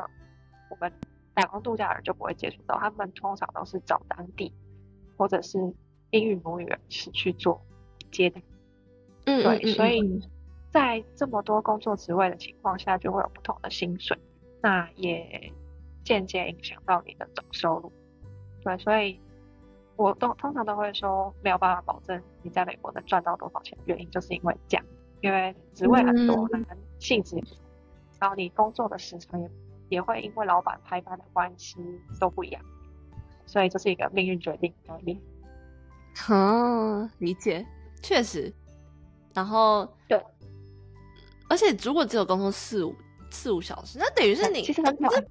[0.71, 0.93] 我们
[1.35, 4.53] 打工度假的人就不会接触到，他们通常都是找当地
[5.17, 5.59] 或者是
[6.11, 7.61] 英语母语人士去做
[8.11, 8.43] 接待。
[9.25, 10.23] 嗯，对，所以。
[10.73, 14.19] 在这么多工作职位的情况下，就会有不同的薪水，
[14.61, 15.51] 那也
[16.05, 17.91] 间接影响到你的总收入。
[18.63, 19.19] 对，所以
[19.97, 24.85] 我都通常都会说没有办法保证你在美国能赚到多少钱，原因就是因为这样，
[25.21, 26.59] 因为职位很多，那
[26.99, 27.37] 性质，
[28.21, 29.51] 然后你工作的时长也
[29.89, 31.77] 也会因为老板排班的关系
[32.21, 32.63] 都不一样，
[33.47, 35.19] 所以这是一个命运决定概念。
[36.29, 37.65] 哦，理解，
[38.03, 38.53] 确实，
[39.35, 40.23] 然后对。
[41.49, 42.95] 而且如果只有工作四五
[43.31, 45.25] 四五小时，那等于是你其实很短。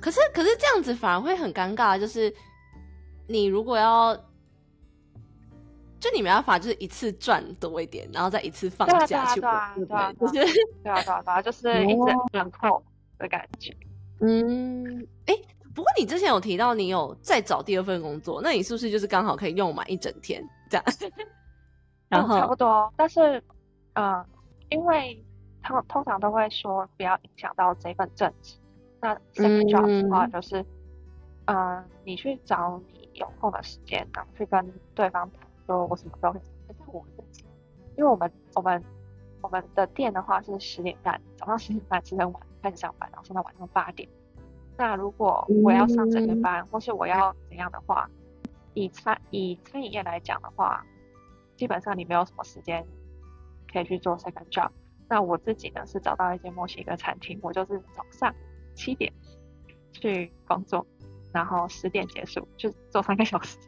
[0.00, 2.34] 可是可是这样子反而会很尴尬，就是
[3.26, 4.14] 你如果要，
[5.98, 12.00] 就你没办法，就是一次赚多一点，然后再一次放假去玩，对啊，就是对啊对啊对啊，就是一直
[12.32, 12.82] 冷扣
[13.18, 13.74] 的感觉。
[14.20, 15.34] 嗯，哎，
[15.74, 20.84] 不过你之前有提到你有再找第二份工作，那你是不是就是刚好可以用满一整天这样？
[22.08, 23.42] 然后差不多，但是
[23.94, 24.24] 呃，
[24.70, 25.22] 因为。
[25.68, 28.54] 通通常都会说不要影响到这份正职。
[29.00, 30.64] 那 second job 的话，就是，
[31.46, 36.40] 嗯，你去找你有空的时间，然后去跟对方谈，说我什么时候会。
[36.68, 37.44] 可是我自己，
[37.96, 38.82] 因为我们我们
[39.40, 44.08] 我们的店的话是十点半，早上十点半其实很晚开始上班，然后上到晚上八点。
[44.76, 48.10] 那如果我要上整个班，或是我要怎样的话，
[48.74, 50.84] 以餐以餐饮业来讲的话，
[51.56, 52.84] 基本上你没有什么时间
[53.72, 54.70] 可以去做 second job。
[55.08, 58.34] 那我自己呢是找到一间墨西哥餐厅，我就是早上
[58.74, 59.12] 七点
[59.92, 60.84] 去工作，
[61.36, 63.58] 然后十点结束，就做三个小时，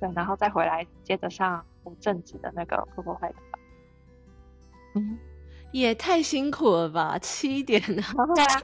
[0.00, 3.60] 对，然后再回来接着上我正职的那个婆婆派的班。
[4.94, 5.18] 嗯，
[5.72, 8.14] 也太辛苦了吧，七点啊！
[8.34, 8.62] 对啊。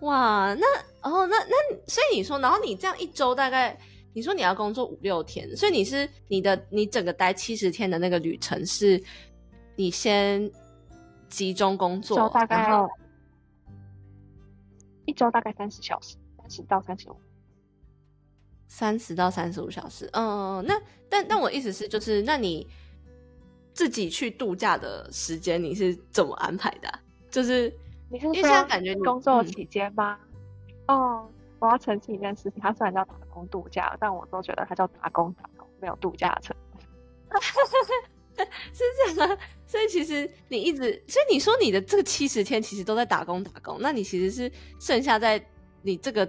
[0.02, 0.66] 哇，那
[1.02, 3.74] 哦，那那所以你说，然后你这样一周大概，
[4.12, 9.02] 你说你要工作五六天，所以你是你的你整个待七十天的那个旅程是。
[9.80, 10.50] 你先
[11.28, 12.68] 集中工作，大概
[15.08, 17.16] 一周大概三十小时，三十到三十五，
[18.66, 20.06] 三十到三十五小时。
[20.12, 22.68] 嗯，那但但我意思是，就是那你
[23.72, 26.92] 自己去度假的时间你是怎么安排的？
[27.30, 27.72] 就是
[28.10, 30.18] 你是因为现在感觉工作期间吗？
[30.88, 31.26] 哦，
[31.58, 36.86] 我要澄清一件事情，他虽然叫打工度假，但我都觉得他叫打工打工，没有度假成分。
[38.72, 38.82] 是
[39.14, 44.50] 这样啊，所以其实你一直，所以你说你的这个七十天其实都在打工打工，那你其实是
[44.80, 45.42] 剩下在
[45.82, 46.28] 你这个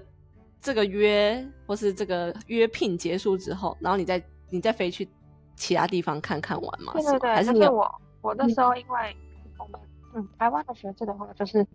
[0.61, 5.07] 这个约或是这个约聘结束之后，然后你再你再飞去
[5.55, 6.93] 其他地方看看玩吗？
[6.93, 9.15] 对对对，还是我我那时候因为
[9.57, 9.79] 我们
[10.15, 11.65] 嗯台湾的学制的话就是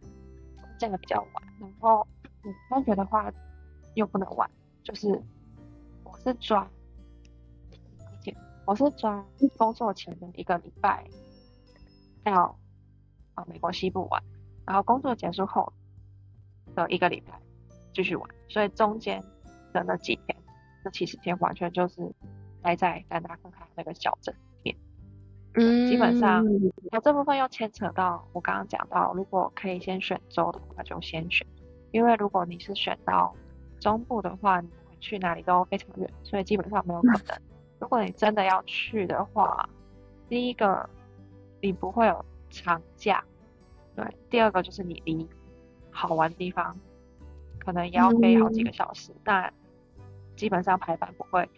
[0.79, 2.07] 建的比较晚，然后
[2.45, 3.31] 嗯大学的话
[3.95, 4.51] 又不能玩，
[4.83, 5.09] 就是
[6.03, 6.69] 我是抓。
[8.67, 9.25] 我是从
[9.59, 11.05] 工作前的一个礼拜，
[12.23, 12.59] 到
[13.35, 14.23] 啊美国西部玩，
[14.67, 15.73] 然后工作结束后
[16.75, 17.39] 的一个礼拜
[17.93, 19.23] 继续玩，所以中间
[19.73, 20.37] 的那几天，
[20.83, 22.11] 那七十天完全就是
[22.63, 24.77] 待在丹达克卡那个小镇里面。
[25.57, 26.45] 嗯，基本上
[26.91, 31.47] 我这部分又牵扯到我刚刚讲到，如果可以先选州的话就先选，
[31.93, 33.37] 因为如果你是选到
[33.79, 37.54] 中部的话，你会去哪里都非常远，所以基本上没有可能。
[37.81, 39.69] 如果你真的要去的话，
[40.29, 40.89] 第一个
[41.61, 43.23] 你不会有长假，
[43.95, 45.29] 对；第二个就是你离
[45.91, 46.75] 好玩的地方
[47.59, 49.53] 可能也要飞好几个小时，那
[50.37, 51.49] 基本上排班不会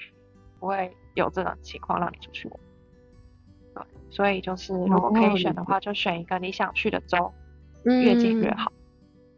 [0.59, 2.61] 不会有这种情况让你出去玩。
[3.75, 7.33] 对，所以就是如果可以选的话，就选一个你想去的州，
[7.85, 8.73] 越近越好。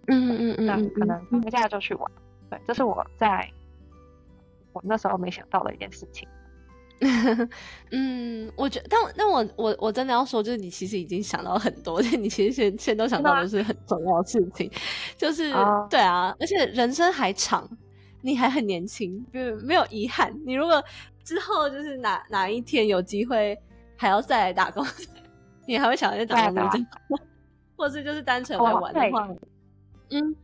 [0.06, 2.10] 嗯嗯嗯，那可能放个假就去玩。
[2.48, 3.46] 对，这是我在
[4.72, 6.26] 我那时候没想到的一件事情。
[7.92, 14.70] 嗯，我觉，但但我我我真的要说，就是你其实已经想到很多，且你其实现现都想到的是很重要的事情，
[15.16, 15.52] 就是
[15.88, 17.68] 对啊，而且人生还长，
[18.20, 20.34] 你还很年轻，就没有遗憾。
[20.44, 20.82] 你如果
[21.22, 23.56] 之后就是哪哪一天有机会
[23.96, 24.84] 还要再来打工，
[25.66, 27.18] 你还会想要再打工吗？
[27.76, 29.28] 或是就是单纯来玩的话，
[30.10, 30.34] 嗯，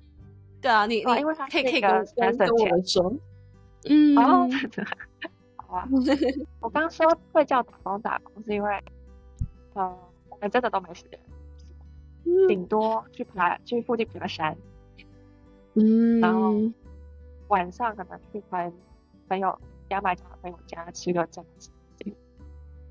[0.60, 1.90] 对啊，你你可以可以跟
[2.36, 3.12] 跟我们说，
[3.90, 4.14] 嗯。
[6.60, 8.82] 我刚说会叫打工打工，是因为，
[9.74, 9.96] 呃，
[10.28, 11.18] 我们真的都没时间，
[12.48, 14.56] 顶多去爬去附近爬山，
[15.74, 16.54] 嗯，然后
[17.48, 18.72] 晚上可能去跟
[19.28, 19.58] 朋友
[19.88, 21.70] 牙买加朋友家吃个饺子，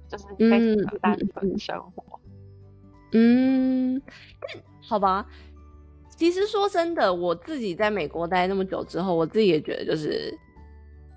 [0.07, 2.19] 就是非常单纯的生活。
[3.13, 4.01] 嗯，
[4.81, 5.25] 好吧。
[6.15, 10.37] 其实说真的，我自己在美国待那么久之后，我自己也觉得，就是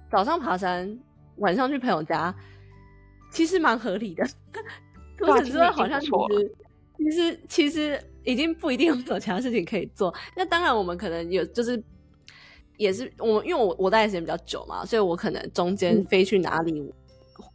[0.08, 0.98] 早上爬山。
[1.38, 2.34] 晚上去朋友家，
[3.30, 4.26] 其实蛮合理的。
[5.18, 6.52] 除此之外，好像其实
[6.98, 10.14] 其实其实已经不一定有其他事情可以做。
[10.34, 11.82] 那当然，我们可能有，就是
[12.76, 16.92] 也是我，因为我我待的时间比较久嘛，所以我可能中间飞去哪里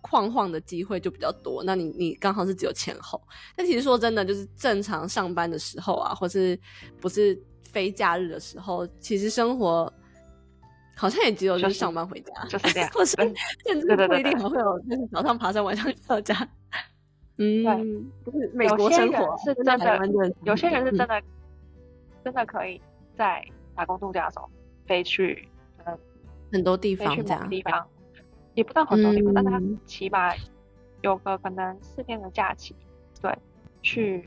[0.01, 1.63] 晃晃的机会就比较多。
[1.63, 3.21] 那你你刚好是只有前后。
[3.55, 6.59] 但其实说真的，就是正常上班的时候啊，或是
[6.99, 7.39] 不是
[7.71, 9.91] 非假日的时候，其实生活。
[10.95, 16.35] 好像也只有就是上班回家，就是这样， 或是甚至不一定还会有，就是早上爬山，晚上到家。
[17.37, 19.99] 嗯，对，就是美国生活是真的，
[20.43, 21.21] 有些人是真的，
[22.23, 22.79] 真的可以
[23.17, 23.43] 在
[23.75, 24.47] 打工度假的时候
[24.85, 25.47] 飞去，
[25.85, 25.97] 嗯，
[26.51, 27.49] 很多地方，这样。
[27.49, 27.87] 地方，
[28.53, 30.31] 也不到很多地方，但是他起码
[31.01, 32.75] 有个可能四天的假期，
[33.19, 33.35] 对，
[33.81, 34.23] 去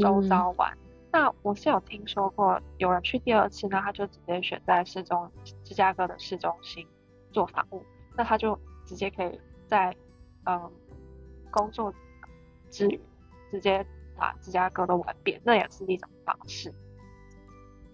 [0.00, 0.72] 周遭玩。
[1.12, 5.30] 那我是有听说过，有人去第二次呢，他就直接选在市中
[5.64, 6.86] 芝加哥的市中心
[7.32, 7.82] 做房务，
[8.16, 9.94] 那他就直接可以在
[10.44, 10.70] 嗯
[11.50, 11.92] 工作
[12.70, 13.00] 之余，
[13.50, 13.84] 直接
[14.16, 16.72] 把芝加哥都玩遍，那也是一种方式。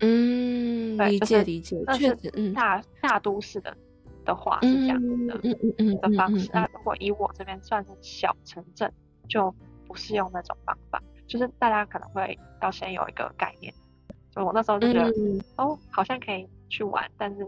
[0.01, 3.77] 嗯，理解理解，确实，嗯，大大都市的
[4.25, 6.51] 的话是这样子的，嗯嗯嗯的方式。
[6.53, 8.93] 那如果以我这边算是小城镇，
[9.29, 9.55] 就
[9.87, 11.03] 不是用那种方法。
[11.27, 13.73] 就是大家可能会要先有一个概念，
[14.35, 15.13] 就我那时候就觉得，
[15.57, 17.47] 哦，好像可以去玩，但是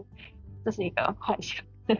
[0.65, 1.63] 这是一个幻想。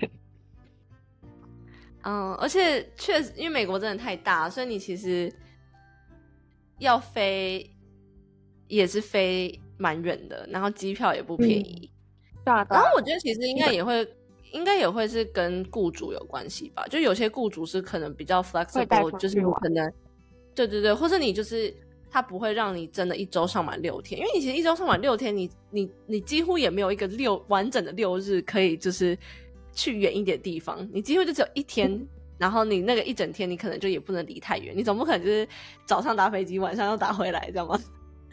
[2.05, 5.33] 嗯，而且确实，因为美国真的太大，所以你其实
[6.79, 7.73] 要飞
[8.67, 11.89] 也是飞蛮远的，然后机票也不便宜。
[12.43, 12.67] 对啊。
[12.69, 14.05] 然后我觉得其实应该也会，
[14.51, 16.85] 应该也会是跟雇主有关系吧？
[16.87, 19.89] 就有些雇主是可能比较 flexible，就是可能。
[20.53, 21.73] 对对对，或者你就是
[22.13, 29.17] 他不会让你真的一周上满六天，因为你其实一周上满六天，你你你几乎也没有一个六完整的六日可以就是
[29.71, 32.07] 去远一点地方，你几乎就只有一天，
[32.37, 35.47] 然后你那个一整天你可能就也不能离太远，你总不可能就是
[35.87, 37.79] 早上搭飞机，晚上又打回来，知道吗？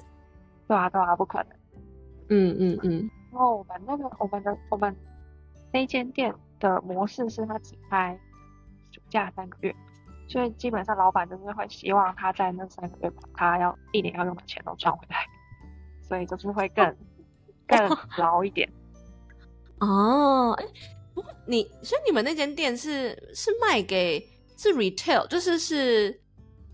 [0.69, 1.49] 对啊对啊，不可能。
[2.29, 3.11] 嗯嗯嗯。
[3.33, 4.95] 然后我们那个我们的我们
[5.73, 8.15] 那间店的模式是它只开
[8.91, 9.75] 暑假三个月。
[10.31, 15.27] 所以基本上，老板就是会希望他在那三个月把他要一年要用的钱都赚回来，
[16.01, 16.97] 所以就是会更
[17.67, 18.71] 更牢一点。
[19.81, 20.65] 哦，哎，
[21.13, 24.21] 不过你所以你们那间店是是卖给
[24.57, 26.21] 是 retail，就是是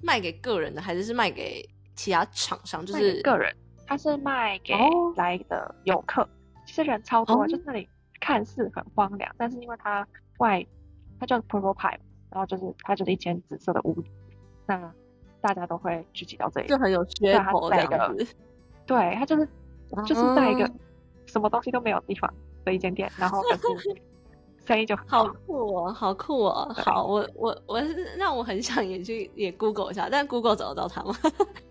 [0.03, 2.85] 卖给个人的，还是是卖给其他厂商？
[2.85, 4.75] 就是个人，他是卖给
[5.17, 6.29] 来的游客。
[6.67, 7.89] 其实人超多，就那里
[8.21, 10.07] 看似很荒凉，但是因为它
[10.41, 10.63] 外
[11.19, 11.99] 它叫 Purple Pie。
[12.37, 14.11] 然后就是它就是一间紫色的屋子，
[14.67, 14.93] 那
[15.41, 18.27] 大家都会聚集到这里，就很有噱头这样子。
[18.85, 19.49] 对，它就是
[20.05, 20.71] 就是在一个
[21.25, 22.31] 什么东西都没有地方
[22.63, 24.03] 的一间店，然后可是
[24.67, 26.71] 生意就好酷哦，好酷哦。
[26.77, 31.15] 好，我我我是让我很想也去也 Google 一下，但 Google 找得到他吗？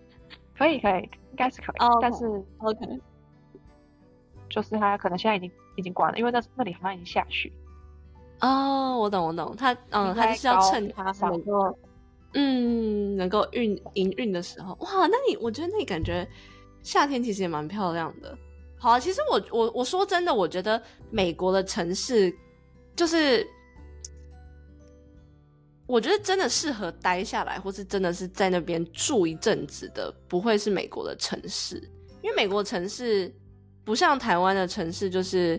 [0.58, 2.26] 可以可以，应该是可以，但是
[2.58, 3.00] OK，
[4.48, 7.52] 就是他可能现在已经已经关了，因为那那里好像已经下雪。
[8.40, 11.78] 哦，我懂我懂，他嗯，他就是要趁他能够，
[12.34, 16.28] 嗯，能够运营运的时候，哇，那你我觉得那感觉
[16.82, 18.36] 夏天其实也蛮漂亮的。
[18.78, 20.80] 好，啊其实我我我说真的，我觉得
[21.10, 22.30] 美国的城市
[22.94, 23.46] 就是
[25.86, 31.76] 我觉得真的适合待下来，或是真的是在那边住一阵子的，不会是美国的城市，
[32.22, 33.34] 因为美国城市
[33.82, 35.58] 不像台湾的城市，就是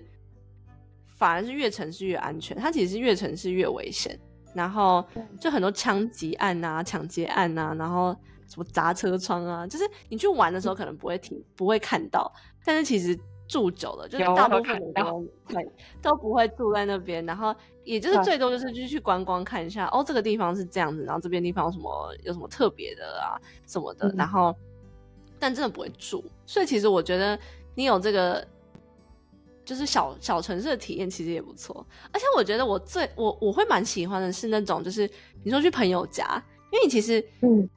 [1.18, 4.18] 反而是越城市越安全，它其实是越城市越危险。
[4.54, 5.06] 然后
[5.40, 8.16] 就很多枪击案啊、抢劫案啊，然后
[8.48, 12.32] 什么砸车窗啊，就是你去玩的时候可能不会听、不会看到，
[12.66, 13.16] 但是其实
[13.48, 17.54] 住久了，就是大部分人都会都不会住在那边，然后
[17.84, 23.38] 也就是最多就是就去观光看一下，哦，这个地方是这样子，然后这边地方有什么有什么特别的啊
[23.68, 24.56] 什么的，然后
[25.38, 27.38] 但真的不会住，所以其实我觉得
[27.76, 28.48] 你有这个。
[29.68, 35.10] 就是小小城市的体验其实也不错，而且我觉得我最我我会蛮喜欢的是那种就是
[35.44, 36.42] 你说去朋友家，
[36.72, 37.70] 因为你其实嗯，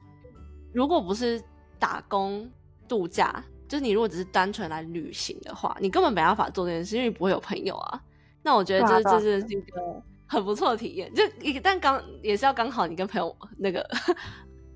[0.71, 1.43] 如果不是
[1.77, 2.49] 打工
[2.87, 8.01] 度假，就是你如果只是单纯来旅行的话，你根本没办法做这件事，因为不会有朋友啊。
[8.41, 13.85] 那我觉得这这是一个很不错的体验，就一但刚也是要刚好你跟朋友那个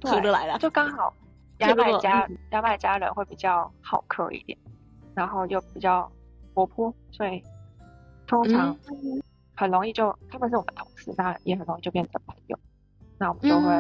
[0.02, 1.14] 合得来了，就刚好
[1.60, 4.58] 牙买加牙买加人会比较好客一点，
[5.14, 6.12] 然后又比较。
[6.56, 7.44] 活泼，所以
[8.26, 8.76] 通常
[9.56, 12.58] 很容易就他们是我们同事，那也很容易就变成朋友。
[13.20, 13.72] 那我们就会，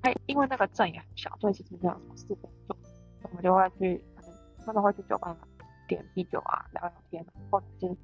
[0.00, 2.76] 哎，因为那个镇也很小，所以其实没有什么事可以做，
[3.22, 4.32] 我们就会去，可能
[4.66, 5.36] 他们会去酒吧
[5.86, 7.96] 点啤酒啊，聊聊天，或者是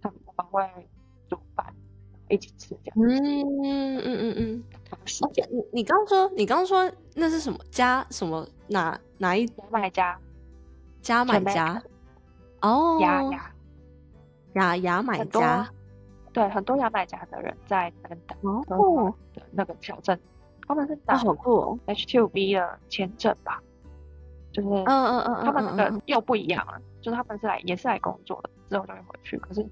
[0.00, 0.18] 他们
[0.50, 0.88] 会
[1.28, 1.74] 煮饭
[2.28, 2.96] 一起吃这样。
[2.96, 4.64] 嗯嗯嗯嗯。
[5.50, 10.18] 你你刚说你刚说那是什么加什么哪哪一牙买家
[11.02, 11.82] 加买家
[12.60, 13.53] 哦牙牙。
[14.54, 15.68] 牙牙买加，
[16.32, 20.18] 对，很多牙买加的人在等等哦的那个小镇，
[20.66, 23.62] 他们是打好酷 H2B 的签证吧，
[24.52, 29.64] 就是嗯嗯嗯，他们那个又不一样了，就是他们是来也是来工作的，之后就会回去，可是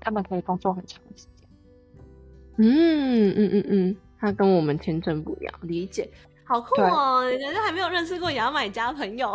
[0.00, 1.48] 他们可以工作很长时间。
[2.58, 6.10] 嗯嗯嗯嗯，他跟我们签证不一样，理解，
[6.44, 9.32] 好酷哦，人家还没有认识过牙买加朋友，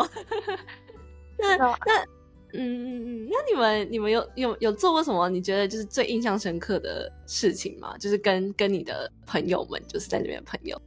[1.37, 1.77] 那那。
[2.53, 5.29] 嗯嗯嗯，那你们你们有有有做过什么？
[5.29, 7.97] 你觉得就是最印象深刻的事情吗？
[7.97, 10.81] 就是跟跟你的朋友们，就是在那边的朋友。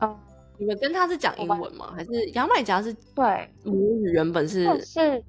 [0.00, 0.18] 嗯，
[0.58, 1.92] 你们跟他是讲英文吗？
[1.96, 2.92] 还是牙买加是？
[3.14, 5.24] 对，母语原本是是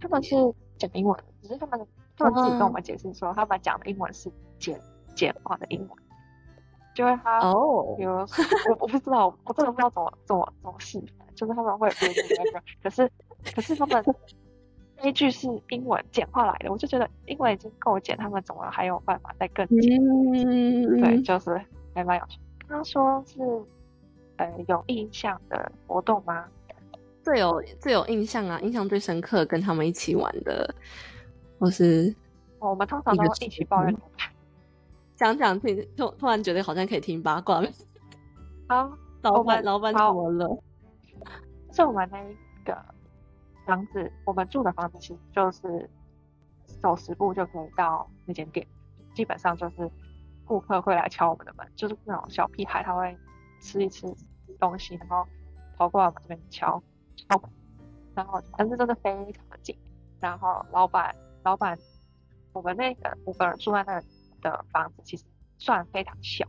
[0.00, 0.34] 他们是
[0.76, 1.86] 讲英文，只是他们
[2.16, 4.78] 他们自己跟我们解释说，他们讲的英文是简
[5.14, 5.90] 简化的英文，
[6.94, 8.12] 就是他哦，比如
[8.68, 13.10] 我我不知道，我真的不知道怎么怎么怎么示范，就是他们会有那个，可是。
[13.52, 14.04] 可是他们
[15.02, 19.80] 那句是英文简化来的，我就觉得英文已经够简，他们怎么还有办法再更简？
[21.00, 21.60] 对，就是
[21.94, 22.38] 还蛮有趣。
[22.60, 23.40] 刚刚说是
[24.36, 26.46] 呃有印象的活动吗？
[27.22, 30.74] 最有最有印象啊，印象最深刻跟他们一起玩的，
[31.58, 32.14] 或是
[32.58, 33.94] 我们通常都一起抱怨
[35.16, 37.62] 讲讲听，突突然觉得好像可以听八卦。
[38.68, 38.90] 好，
[39.22, 40.58] 老板老板怎么了？
[41.72, 42.34] 是我们那一
[42.64, 42.93] 个。
[43.64, 45.90] 房子，我们住的房子其实就是
[46.82, 48.66] 走十步就可以到那间店，
[49.14, 49.90] 基本上就是
[50.44, 53.16] 顾客会来敲我们的门，就是那种小屁孩他会
[53.60, 54.06] 吃一吃
[54.58, 55.26] 东西，然后
[55.76, 56.82] 跑过来我们这边敲
[57.16, 57.50] 敲门，
[58.14, 59.76] 然后但是真的非常的近，
[60.20, 61.78] 然后老板老板，
[62.52, 64.00] 我们那个五个人住在那
[64.42, 65.24] 的房子其实
[65.58, 66.46] 算非常小，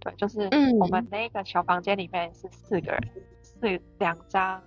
[0.00, 3.00] 对，就是我们那个小房间里面是四个人，
[3.42, 4.62] 四两张。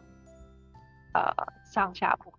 [1.12, 1.34] 呃，
[1.70, 2.34] 上下铺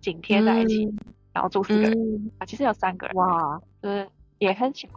[0.00, 0.94] 紧贴在一起，
[1.32, 4.88] 然后住四个人啊，其实有三个人哇，就是也很小。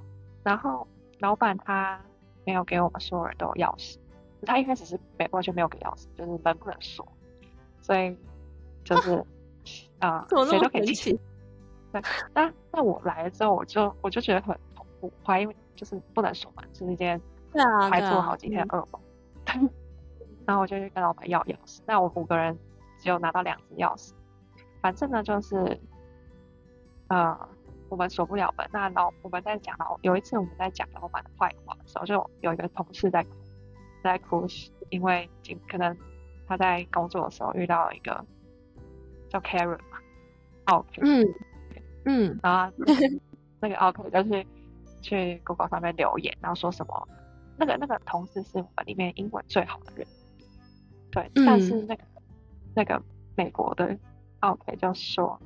[0.43, 0.87] 然后
[1.19, 1.99] 老板他
[2.45, 3.97] 没有给我们所有人都有钥匙，
[4.45, 7.05] 他一开始是没完全没有给钥匙，就是门不能锁，
[7.81, 8.15] 所以
[8.83, 9.25] 就是
[9.99, 11.19] 啊，谁都可以进去。
[11.91, 12.01] 对，
[12.33, 17.19] 那那我来了之后，我就我就觉得很恐怖，怀疑就是不能锁门，是一件
[17.89, 19.01] 还做好几天噩梦。
[20.45, 22.57] 然后我就去跟老板要钥匙，那我五个人。
[22.99, 24.11] 只有拿到两只钥匙，
[24.81, 25.79] 反正呢就是，
[27.07, 27.37] 呃，
[27.89, 28.67] 我们锁不了门。
[28.73, 33.25] 那老我们在讲老有一次我们在讲老板的坏话的时候，就有一个同事在
[34.03, 34.45] 在哭，
[34.89, 35.29] 因为
[35.69, 35.95] 可能
[36.47, 38.25] 他在工作的时候遇到了一个
[39.29, 39.97] 叫 Karen 嘛
[40.65, 41.25] ，OK，嗯
[42.05, 42.73] 嗯，然后
[43.61, 44.47] 那个奥 K 就去
[45.01, 47.07] 去 Google 上面留言，然后说什么
[47.57, 50.07] 那个那个同事是我们里面英文最好的人，
[51.11, 52.03] 对，但是那个。
[52.77, 53.01] 那个
[53.35, 53.97] 美国的
[54.41, 55.41] 奥培就说，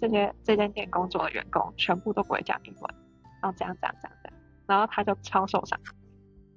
[0.00, 2.94] 这些这间店工作的员工全部都不会讲英文，
[3.42, 5.78] 然后这样这样这样这样，然后他就超受伤，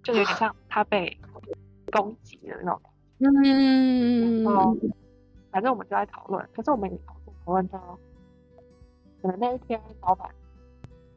[0.02, 1.20] 就有点像他被
[1.92, 2.82] 攻击的那种。
[3.20, 4.78] 嗯，然后
[5.52, 8.00] 反正我们就在讨论，可是我们也讨论讨论到，
[9.22, 10.30] 可能那一天老板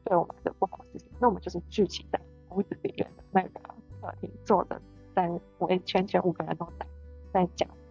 [0.02, 3.60] 对我们的不好的事情，那我们就是聚集在屋子里面的那个
[4.00, 4.82] 客厅坐着，
[5.14, 5.30] 在
[5.60, 6.86] 围圈圈五个人都在
[7.32, 7.85] 在讲那个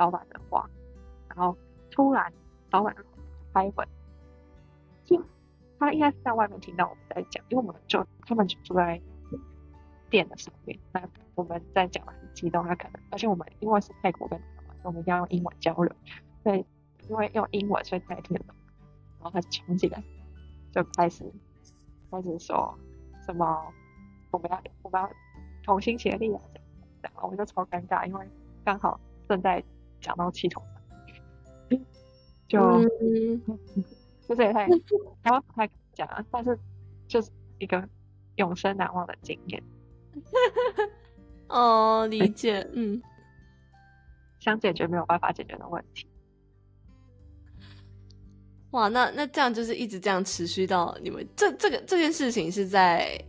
[0.00, 0.66] 老板的话，
[1.28, 1.54] 然后
[1.90, 2.32] 突然
[2.70, 2.96] 老板
[3.52, 3.86] 开门，
[5.04, 5.22] 就
[5.78, 8.98] 他应该是在外面听到我们在讲，因为我们就他们就住在
[10.08, 15.94] 店的上面，那我们在讲的很激动，他可能而且我们因为是泰国跟台湾，我们一定要用英文交流，
[16.42, 16.64] 所以
[17.10, 18.56] 因为用英文，所以他也听得懂。
[19.22, 20.02] 然后他冲进来，
[20.72, 21.30] 就开始
[22.10, 22.74] 开始说
[23.26, 23.70] 什么
[24.30, 25.10] 我们要我们要
[25.62, 26.40] 同心协力啊，
[27.02, 28.26] 然后我就超尴尬，因为
[28.64, 28.98] 刚好
[29.28, 29.62] 正在
[30.00, 30.62] 讲到气头
[31.68, 31.78] 上，
[32.48, 32.88] 就
[34.28, 34.66] 就 这也太
[35.22, 36.58] 然后太讲了，但是
[37.06, 37.88] 就是一个
[38.36, 39.62] 永生难忘的经验。
[41.48, 43.00] 哦，理解，嗯，
[44.38, 46.06] 想解决没有办法解决的问题。
[48.70, 53.20] 哇，那那这样就是一直这样持续到你们这这个这件事情是在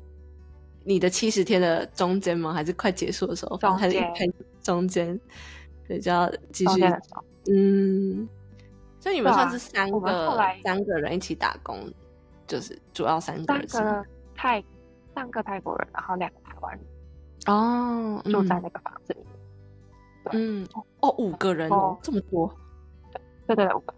[0.84, 2.54] 你的七十天的中间吗？
[2.54, 3.58] 还是快结束的时候？
[3.58, 4.14] 中间，
[4.62, 5.20] 中间，
[5.92, 6.86] 对，就要继续。
[7.52, 8.30] 嗯，
[8.98, 11.92] 所以你们算是三个三个人一起打工，
[12.48, 13.68] 就是主要三个人。
[13.68, 14.64] 三个泰
[15.14, 16.86] 三个泰国人，然后两个台湾人。
[17.48, 19.28] 哦，住在那个房子里面。
[20.32, 20.68] 嗯，
[21.02, 22.50] 哦，五个人哦，这么多。
[23.48, 23.94] 对对对，五个。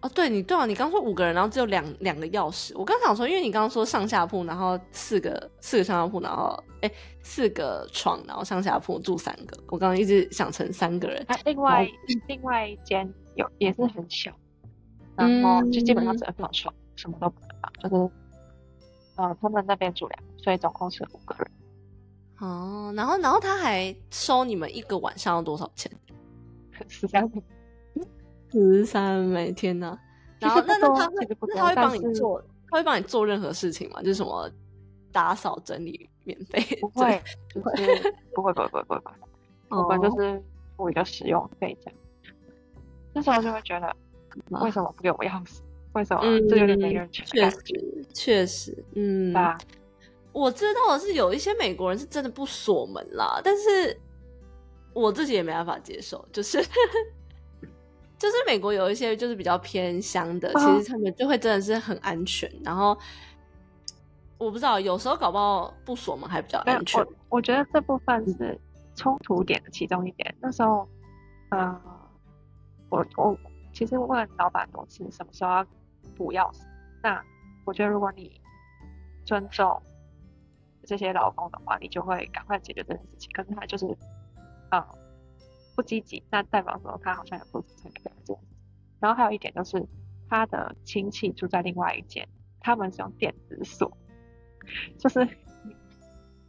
[0.00, 2.72] 哦，对你对啊，你刚说五个人，然后只有两两个钥匙。
[2.76, 6.90] 我刚想说，因为你刚刚说上下铺，然后四个四个上下铺，然后哎
[7.20, 9.58] 四个床，然后上下铺住三个。
[9.66, 11.24] 我刚刚一直想成三个人。
[11.26, 11.84] 啊，另外
[12.28, 14.32] 另外一间有也是很小，
[15.16, 18.12] 然后就基本上只能放床，什么都不能放，就是
[19.16, 21.50] 呃他们那边住两，所以总共是五个人。
[22.38, 25.90] 哦，然后然后他还收你们一个晚上要多少钱？
[26.86, 27.28] 十三。
[28.50, 29.98] 十三每天呢，
[30.40, 31.14] 然后那那他会
[31.48, 34.00] 那他会帮你做，他会帮你做任何事情吗？
[34.00, 34.50] 就是什么
[35.12, 36.60] 打扫整理免费？
[36.80, 37.22] 不会，
[37.54, 39.00] 就是不会不会不会不会，
[39.70, 40.42] 我们就是
[40.76, 42.00] 付一个使用费这样。
[43.12, 43.94] 那时候就会觉得，
[44.62, 45.60] 为什么不给我钥匙？
[45.94, 47.26] 为什么这有点没人权？
[47.26, 49.34] 确实确实，嗯，
[50.32, 53.98] 我知道的是有一些美国人是真的不锁门啦，但是
[54.92, 56.64] 我自己也没办法接受，就是。
[58.18, 62.50] 就是美国有一些就是比较偏乡的，其实他们就会真的是很安全。
[62.64, 62.98] 然后
[64.36, 67.00] 我不知道，有时候搞不好不锁门还比较安全。
[67.00, 68.58] 我我觉得这部分是
[68.96, 70.34] 冲突点的其中一点。
[70.40, 70.88] 那时候，
[71.50, 71.80] 呃，
[72.88, 73.38] 我我
[73.72, 75.66] 其实问老板多次什么时候要
[76.16, 76.62] 补钥匙。
[77.02, 77.22] 那
[77.64, 78.40] 我觉得如果你
[79.24, 79.80] 尊重
[80.84, 83.30] 这些老公的话，你就会赶快解决这件事情。
[83.32, 83.86] 可是他就是，
[84.70, 84.84] 啊。
[85.78, 88.36] 不积极，那代表说他好像也不是很了解。
[88.98, 89.80] 然后还有一点就是，
[90.28, 92.26] 他的亲戚住在另外一间，
[92.58, 93.96] 他们是用电子锁，
[94.98, 95.24] 就是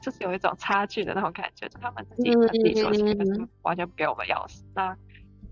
[0.02, 4.98] 就是有一种差距的那种感觉，就他们自己自己锁起来，完全不给我们钥匙，那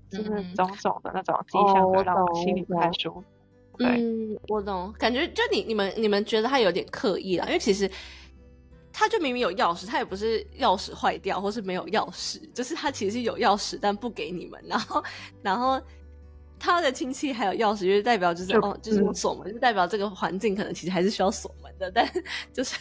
[0.10, 3.24] 就是种种的那种迹象，会让我心里不太舒服。
[3.78, 7.88] 嗯，我懂，感觉就你你们你们觉得他有点刻意了，因为其实。
[9.00, 14.60] 他就明明有钥匙，他也不是钥匙坏掉，或是没有钥匙，就是他其实有钥匙，但不给你们。
[14.66, 15.04] 然后，
[15.44, 15.80] 然后
[16.58, 21.92] 他的亲戚还有钥匙，就是代表就是哦，就是锁门，就代表这个环境可能其实还是需要锁门的。
[21.94, 22.12] 但
[22.52, 22.76] 就是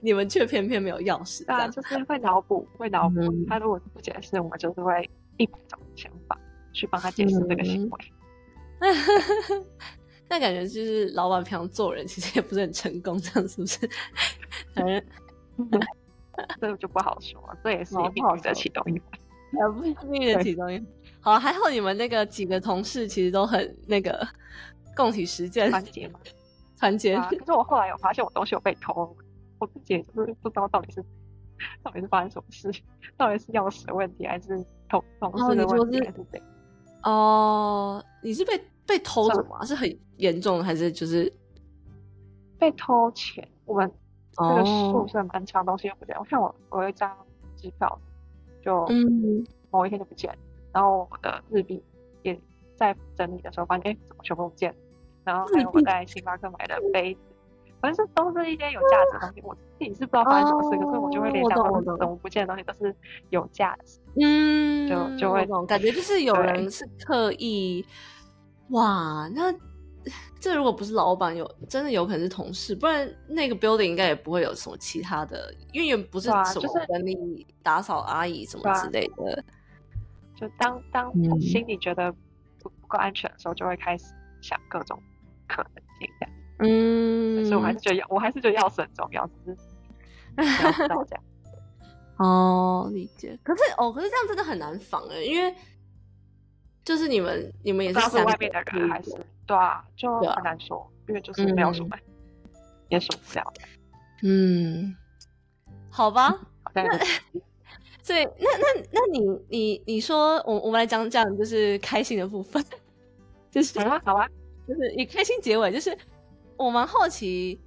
[0.00, 3.16] 你们却偏偏没有钥匙，对啊，就是会脑补，会脑补。
[3.48, 5.08] 他如果不解释，我们就是会
[5.38, 6.38] 一百种想法
[6.74, 7.98] 去帮他解释这个行为。
[10.28, 13.88] 那感觉就是老板平常做人其实也不是很成功，这样是不是？
[14.74, 15.02] 反正
[16.60, 20.86] 这个就不好说，这也是命运的其中一环，啊，不是命运的其中一环。
[21.20, 24.26] 好，还好你们那个几个同事其实都很那个
[24.96, 26.18] 共体实践团结嘛，
[26.78, 27.16] 团结。
[27.16, 29.16] 可是我后来有发现我东西有被偷，
[29.58, 31.04] 我自己就是不知道到底是
[31.82, 32.72] 到底是发生什么事，
[33.16, 34.48] 到底是钥匙的问题还是
[34.88, 36.42] 同同事的问题还是怎？
[37.04, 38.60] 哦，你是被。
[38.86, 39.64] 被偷走吗？
[39.64, 41.32] 是很严重的，还是就是
[42.58, 43.46] 被偷钱？
[43.64, 43.90] 我们
[44.32, 46.14] 这个宿舍蛮长，东西又不见。
[46.18, 47.10] 我看我我有一张
[47.56, 47.98] 支票，
[48.62, 48.86] 就
[49.70, 50.36] 某一天就不见。
[50.72, 51.82] 然后我的日币
[52.22, 52.38] 也
[52.74, 54.74] 在整理的时候发现，哎，怎么全部不见？
[55.24, 57.20] 然后还有我在星巴克买的杯子，
[57.80, 59.40] 反正是都是一些有价值的东西。
[59.42, 62.94] 我自己是不知道发生什么事，可是我就会联想到怎么不见的东西都是
[63.30, 63.98] 有价值。
[64.20, 67.84] 嗯，就就会感觉就是有人是刻意。
[68.70, 69.54] 哇，那
[70.40, 79.44] 这如果不是老板，有真的有可能是同事，不然那个 building 应该也不会有什么其他的，因为不是什么管理、打扫阿姨什么之类的。
[80.36, 82.12] 就当当心里觉得
[82.60, 84.06] 不不够安全的时候，就会开始
[84.42, 85.00] 想各种
[85.46, 86.34] 可能性这样。
[86.58, 89.56] 嗯，所以我还是觉得要，我还是觉得钥匙很重，要只是
[90.64, 91.24] 要知道这样。
[92.18, 93.38] 哦，理解。
[93.42, 95.54] 可是哦，可是这样真的很难防哎，因为
[96.84, 99.10] 就是你们你们也是是外面的人还是
[99.46, 101.96] 对啊，就很难说，因为就是没有什么
[102.88, 103.52] 也说不了。
[104.22, 104.94] 嗯，
[105.90, 106.38] 好吧。
[106.74, 106.82] 那
[108.02, 112.62] 所以那那那你你你说，我我们来讲讲就是开心的部分，
[113.50, 114.28] 就是好啊好啊，
[114.66, 115.96] 就是以开心结尾，就是
[116.56, 117.58] 我蛮好奇。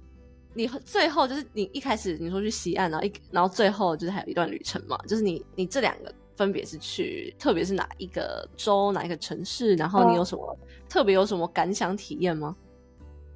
[0.54, 10.56] 你最后就是你一开始你说去西岸，然后一然后最后就是还有一段旅程嘛，就是你你这两个分别是去，特别是哪一个州哪一个城市，然后你有什么
[10.88, 12.56] 特别有什么感想体验吗？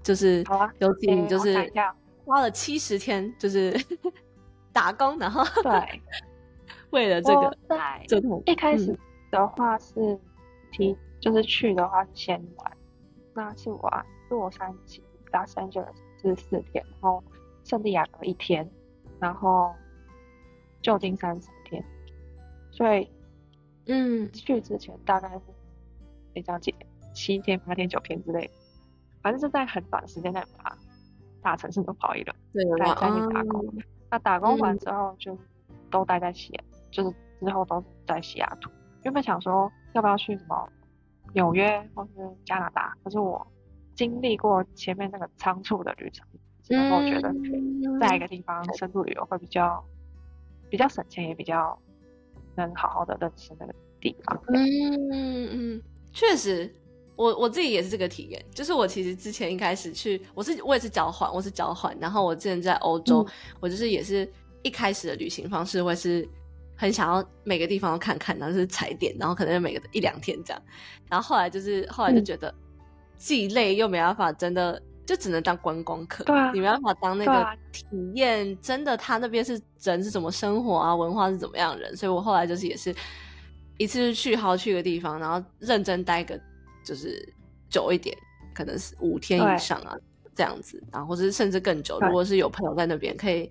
[0.05, 1.69] 就是好啊，尤其你就是
[2.25, 3.75] 花了七十天，就是
[4.73, 6.01] 打工，然后对，
[6.91, 8.97] 为了这个在这一开始
[9.33, 10.17] 的话是
[10.71, 12.73] 提就是去的话是先玩，
[13.35, 15.01] 那是玩洛杉矶、
[15.33, 15.97] Los Angeles。
[16.25, 17.21] 是四天，然后
[17.65, 18.71] 圣地亚哥一天，
[19.19, 19.75] 然后
[20.81, 21.37] 旧金山
[22.83, 23.09] 所以
[23.87, 25.43] 嗯，去之前大概是
[26.33, 26.75] 比较几
[27.15, 28.53] 七天、八天、九天之类的，
[29.23, 30.77] 反正是在很短时间内把
[31.41, 33.65] 大城市都跑一轮，对，再再去打工。
[34.11, 35.39] 那打工完之后就
[35.93, 36.59] 都待在西，
[36.91, 38.69] 就是之后都是在西雅图。
[39.05, 40.69] 原本想说要不要去什么
[41.35, 42.11] 纽约或是
[42.45, 43.47] 加拿大，可是我。
[43.95, 46.27] 经历过前面那个仓促的旅程，
[46.67, 47.31] 然后觉得
[48.01, 49.85] 在一个地方深度旅游会比较
[50.71, 51.79] 比较省钱，也比较
[52.57, 54.43] 能好好的认识那个地方。
[54.49, 55.83] 嗯嗯，
[56.13, 56.73] 确实，
[57.17, 58.45] 我我自己也是这个体验。
[58.55, 61.97] 就是我其实之前一开始去，我是我也是交换，我是交换。
[62.01, 63.27] 然后我之前在欧洲，
[63.61, 64.31] 我就是也是
[64.63, 66.29] 一开始的旅行方式会是
[66.77, 70.63] 很想要每个地方都看看，然后是踩点，然后可能每个一两天这样。
[71.09, 72.55] 然后后来就是后来就觉得。
[73.19, 76.23] 既累又没办法，真的就只能当观光客。
[76.25, 81.97] 对啊，你没办法当那个体验，真的他那边是人是怎么生活啊，文化是怎么样人。
[81.97, 82.95] 所以我后来就是也是
[83.79, 86.39] 一次去好去个地方，然后认真待个
[86.85, 87.27] 就是
[87.69, 88.17] 久一点，
[88.55, 89.97] 可能是五天以上啊
[90.35, 91.99] 这样子，然后或者甚至更久。
[92.01, 93.51] 如果是有朋友在那边，可以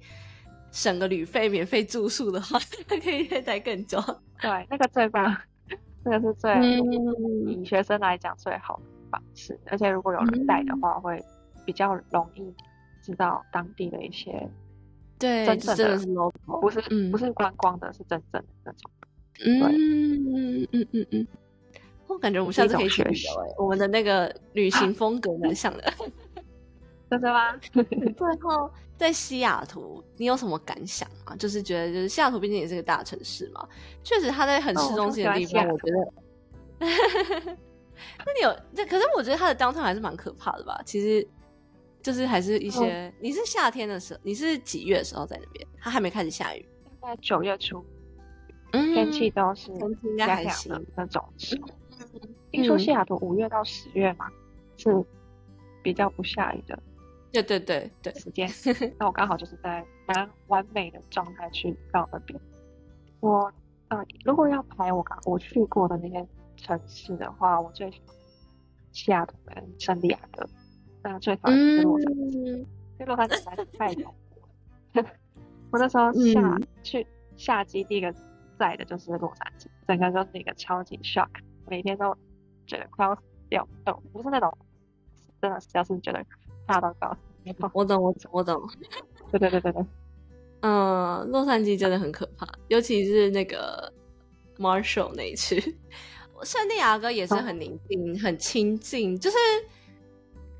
[0.71, 4.01] 省个旅费、免费住宿的话， 可以待更久。
[4.39, 5.35] 对，那个最棒，
[6.03, 6.79] 那个是最
[7.45, 8.83] 以学生来讲最好的。
[9.11, 11.21] 方式，而且如果有人带的话，会
[11.65, 12.53] 比较容易
[13.01, 14.47] 知道当地的一些
[15.19, 16.31] 对真正的，
[16.61, 18.91] 不是嗯不是观光的，是真正的那种。
[19.43, 19.61] 嗯
[20.63, 21.27] 嗯嗯嗯嗯，
[22.07, 25.93] 我感觉我们下次可以去旅游哎，我们的那个旅行 风格蛮像的，
[27.09, 27.55] 真的吗？
[27.73, 31.35] 最后在西雅图，你有什么感想吗？
[31.39, 33.67] 就是觉得，就是西雅图毕竟也是个大城市嘛，
[34.03, 37.57] 确实它在很市中心的地方，我觉得。
[38.25, 38.85] 那你有这？
[38.85, 40.79] 可是我觉得它的 downtown 还是蛮可怕的吧？
[40.85, 41.27] 其实
[42.01, 43.13] 就是还是一些。
[43.19, 45.67] 你是夏天的时候，你是几月的时候在那边？
[45.79, 46.65] 它还没开始下雨，
[46.99, 47.83] 大概九月初，
[48.71, 51.23] 天气都是应该还行那种。
[52.51, 54.29] 听说西雅图五月到十月嘛，
[54.77, 54.89] 是
[55.81, 56.77] 比较不下雨的。
[57.31, 58.49] 对对对对，时间。
[58.99, 62.39] 那我刚好就是在蛮完美的状态去到那边。
[63.19, 63.51] 我
[63.89, 66.27] 呃，如果要排我刚我去过的那些。
[66.57, 68.15] 城市的话，我最喜欢
[68.91, 70.47] 西雅图跟圣地亚哥，
[71.03, 72.65] 那最讨厌是洛杉矶，
[73.05, 75.05] 洛杉矶实在是太恐怖了。
[75.71, 78.13] 我那时候下去下机第一个
[78.59, 81.29] 在的就是洛杉矶，整个就是一个超级 shock，
[81.67, 82.15] 每天都
[82.67, 84.55] 觉得快要死掉，哦，不是那种
[85.41, 86.23] 真的是要是觉得
[86.67, 87.15] 怕到高。
[87.73, 88.69] 我懂，我我懂。
[89.31, 89.85] 对对对对对。
[90.59, 93.91] 嗯，洛杉矶真的很可怕，尤其是那个
[94.59, 95.59] Marshall 那一区。
[96.43, 99.37] 圣地亚哥也是很宁静、很清静，就是，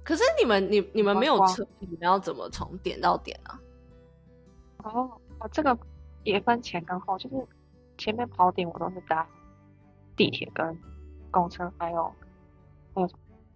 [0.03, 3.59] 可是你们、你、你们没有车，你们要怎么从点到点啊？
[4.83, 5.77] 哦，哦，这个
[6.23, 7.35] 也分前跟后，就是
[7.97, 9.27] 前面跑点我都是搭
[10.15, 10.77] 地铁跟
[11.29, 12.11] 公车，还有
[12.95, 13.09] 还有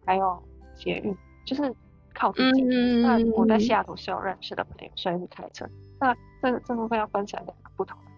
[0.06, 0.44] 还有
[0.76, 1.74] 捷运，就是
[2.14, 2.62] 靠自己。
[3.02, 5.68] 那我在西雅图是有认识的朋友，所以是开车。
[6.00, 8.15] 那这这部分要分成两个不同的点。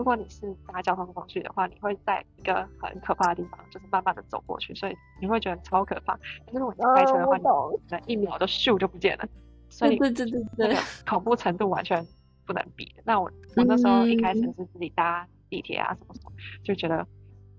[0.00, 6.16] 如果你是搭交通工具的话，你会在一个很可怕的地方，就是慢慢的走过去，所以你会觉得超可怕。
[6.46, 7.50] 可是如果你开车的话，你可
[7.90, 9.28] 能一秒就咻就不见了，
[9.68, 10.74] 所以对对对对，
[11.06, 12.02] 恐怖程度完全
[12.46, 12.90] 不能比。
[13.04, 16.32] 那我我那时候一开始是自己搭地铁啊什么什么，
[16.64, 17.06] 就觉得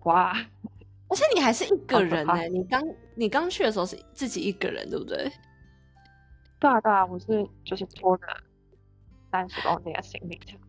[0.05, 0.31] 哇，
[1.09, 2.83] 而且你还是一个人呢，你刚
[3.13, 5.31] 你刚去的时候是自己一个人，对不对？
[6.59, 8.25] 对啊对啊，我是就是拖着
[9.31, 10.59] 三十公斤的行李这样。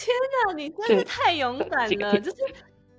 [0.00, 2.18] 天哪，你真是太勇 敢了！
[2.20, 2.36] 就是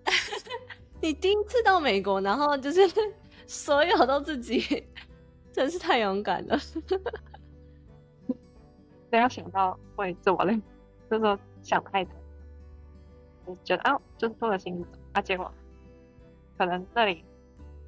[1.02, 2.82] 你第一次到美国，然后就是
[3.48, 4.86] 所有都自己
[5.52, 6.60] 真是太勇敢了。
[9.10, 10.56] 不要想到会这么累，
[11.10, 12.14] 就是说想太多，
[13.48, 15.52] 就觉得啊，就是做了心理啊，结果
[16.58, 17.26] 可能那里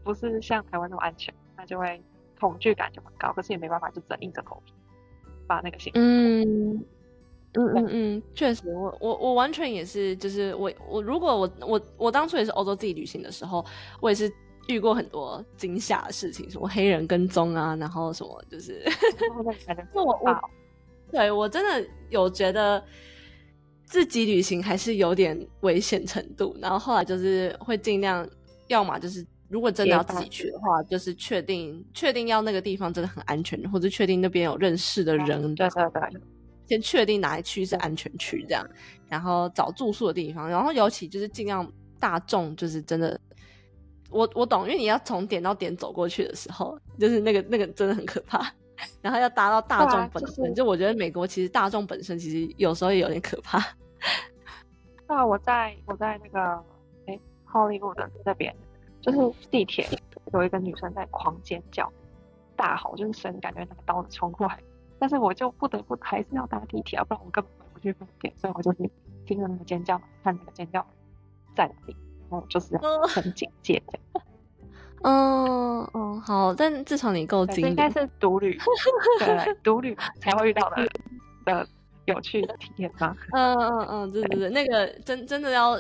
[0.04, 2.02] 不是像台湾那么安全，那就会
[2.40, 3.32] 恐惧感就很高。
[3.32, 4.74] 可是也没办法，就只能硬着头皮
[5.46, 5.94] 把那个心。
[5.96, 6.84] 嗯
[7.54, 13.64] 嗯嗯嗯，确实，我我我完全也是，就是我我如果我我我当初也是欧洲自己旅行的时候，
[14.02, 14.32] 我也是
[14.68, 18.84] 遇过很多惊吓的事情，什么黑人跟踪啊，然后什么就是，
[19.94, 20.50] 那我我。
[21.12, 22.84] 对我真的有觉得
[23.86, 28.28] 自己旅行还是有点危险程度，然后后来就是会尽量，
[28.68, 36.22] 要么就是如果真的要自己去的话，就是确定确定要那个地方真的很安全，或者确定那边有认识的人，对对对，
[36.68, 38.68] 先确定哪一区是安全区这样，
[39.08, 43.20] 然后找住宿的地方，然后尤其就是尽量大众，就是真的，
[44.10, 48.52] 我我懂，因为你要从点到点走过去的时候，就是那个那个真的很可怕。
[49.02, 53.64] 然后要搭到大众本身，就我觉得美国其实大众本身其实有时候也有点可怕。
[55.08, 56.62] 那我在我在那个
[57.06, 57.18] 哎
[57.50, 58.54] ，Hollywood 那边，
[59.00, 59.18] 就是
[59.52, 59.88] 地铁
[60.34, 61.90] 有一个女生在狂尖叫、
[62.58, 64.60] 大吼，就是声感觉那个刀子冲过来，
[65.04, 68.90] 但是我就不得不还是要搭地铁，要不然我根本回不去饭店，所以我就是
[69.26, 70.80] 听着那个尖叫，看那个尖叫
[71.54, 71.96] 在哪里，
[72.30, 72.78] 然后就是
[73.10, 74.26] 很警戒这样。
[75.02, 78.58] 嗯嗯，好，但至少你够经历，应该是独旅，
[79.20, 80.88] 对，独旅才会遇到的
[81.44, 81.68] 的
[82.06, 83.14] 有趣的体验吧。
[83.34, 85.78] 嗯嗯嗯，对对对，那个真真的要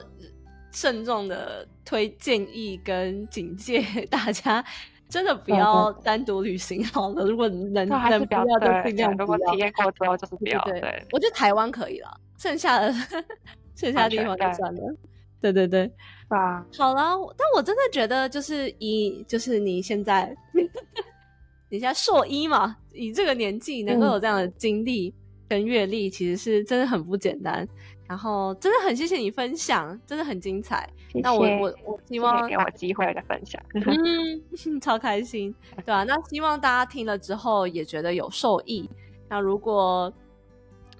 [0.73, 4.61] 慎重的推建议跟警戒大家，
[5.09, 7.25] 真的不要单独旅行好了。
[7.29, 10.59] 如果能能不要就尽量如果体验过之后就是不要。
[10.63, 12.93] 对，我觉得台湾可以了，剩下的
[13.75, 14.95] 剩下的地方就算了。
[15.39, 15.91] 对对对。
[16.29, 20.35] 啊，好了，但我真的觉得，就是以就是你现在，
[21.69, 25.13] 你现在硕一嘛，以这个年纪能够有这样的经历
[25.47, 27.67] 跟阅历，其实是真的很不简单。
[28.13, 30.87] 然后真的很谢谢你分享，真的很精彩。
[31.15, 36.03] 那我我我希望给我机会的分享，嗯， 超开心，对吧？
[36.03, 38.87] 那希望大家听了之后也觉得有受益。
[39.27, 40.13] 那如果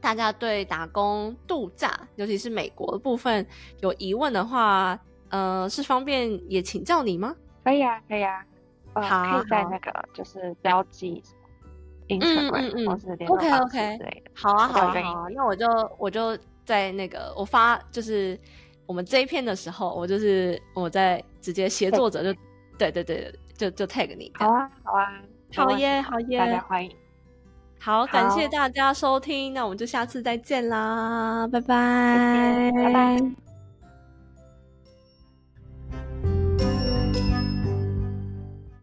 [0.01, 3.45] 大家对打工度假，尤其是美国的部分
[3.82, 4.99] 有疑问的话，
[5.30, 7.36] 呃，是方便也请教你吗？
[7.64, 8.43] 可以啊，可以啊，
[8.95, 14.32] 好，可以在那个就是标记什么，Instagram 或是联络 OK OK 之类的。
[14.34, 15.68] 好啊，好啊，好啊，那我就
[15.99, 16.36] 我就
[16.66, 18.39] 在那个我发就是
[18.86, 22.39] 我们这一篇的时候，我就是我在直接协作者就
[22.78, 24.32] 对对对，就就 tag 你。
[24.36, 25.22] 好啊，好啊，
[25.55, 26.91] 好耶，好耶，大家欢迎。
[27.80, 33.53] 好，感谢大家收听，那我们就下次再见啦，拜拜，拜拜。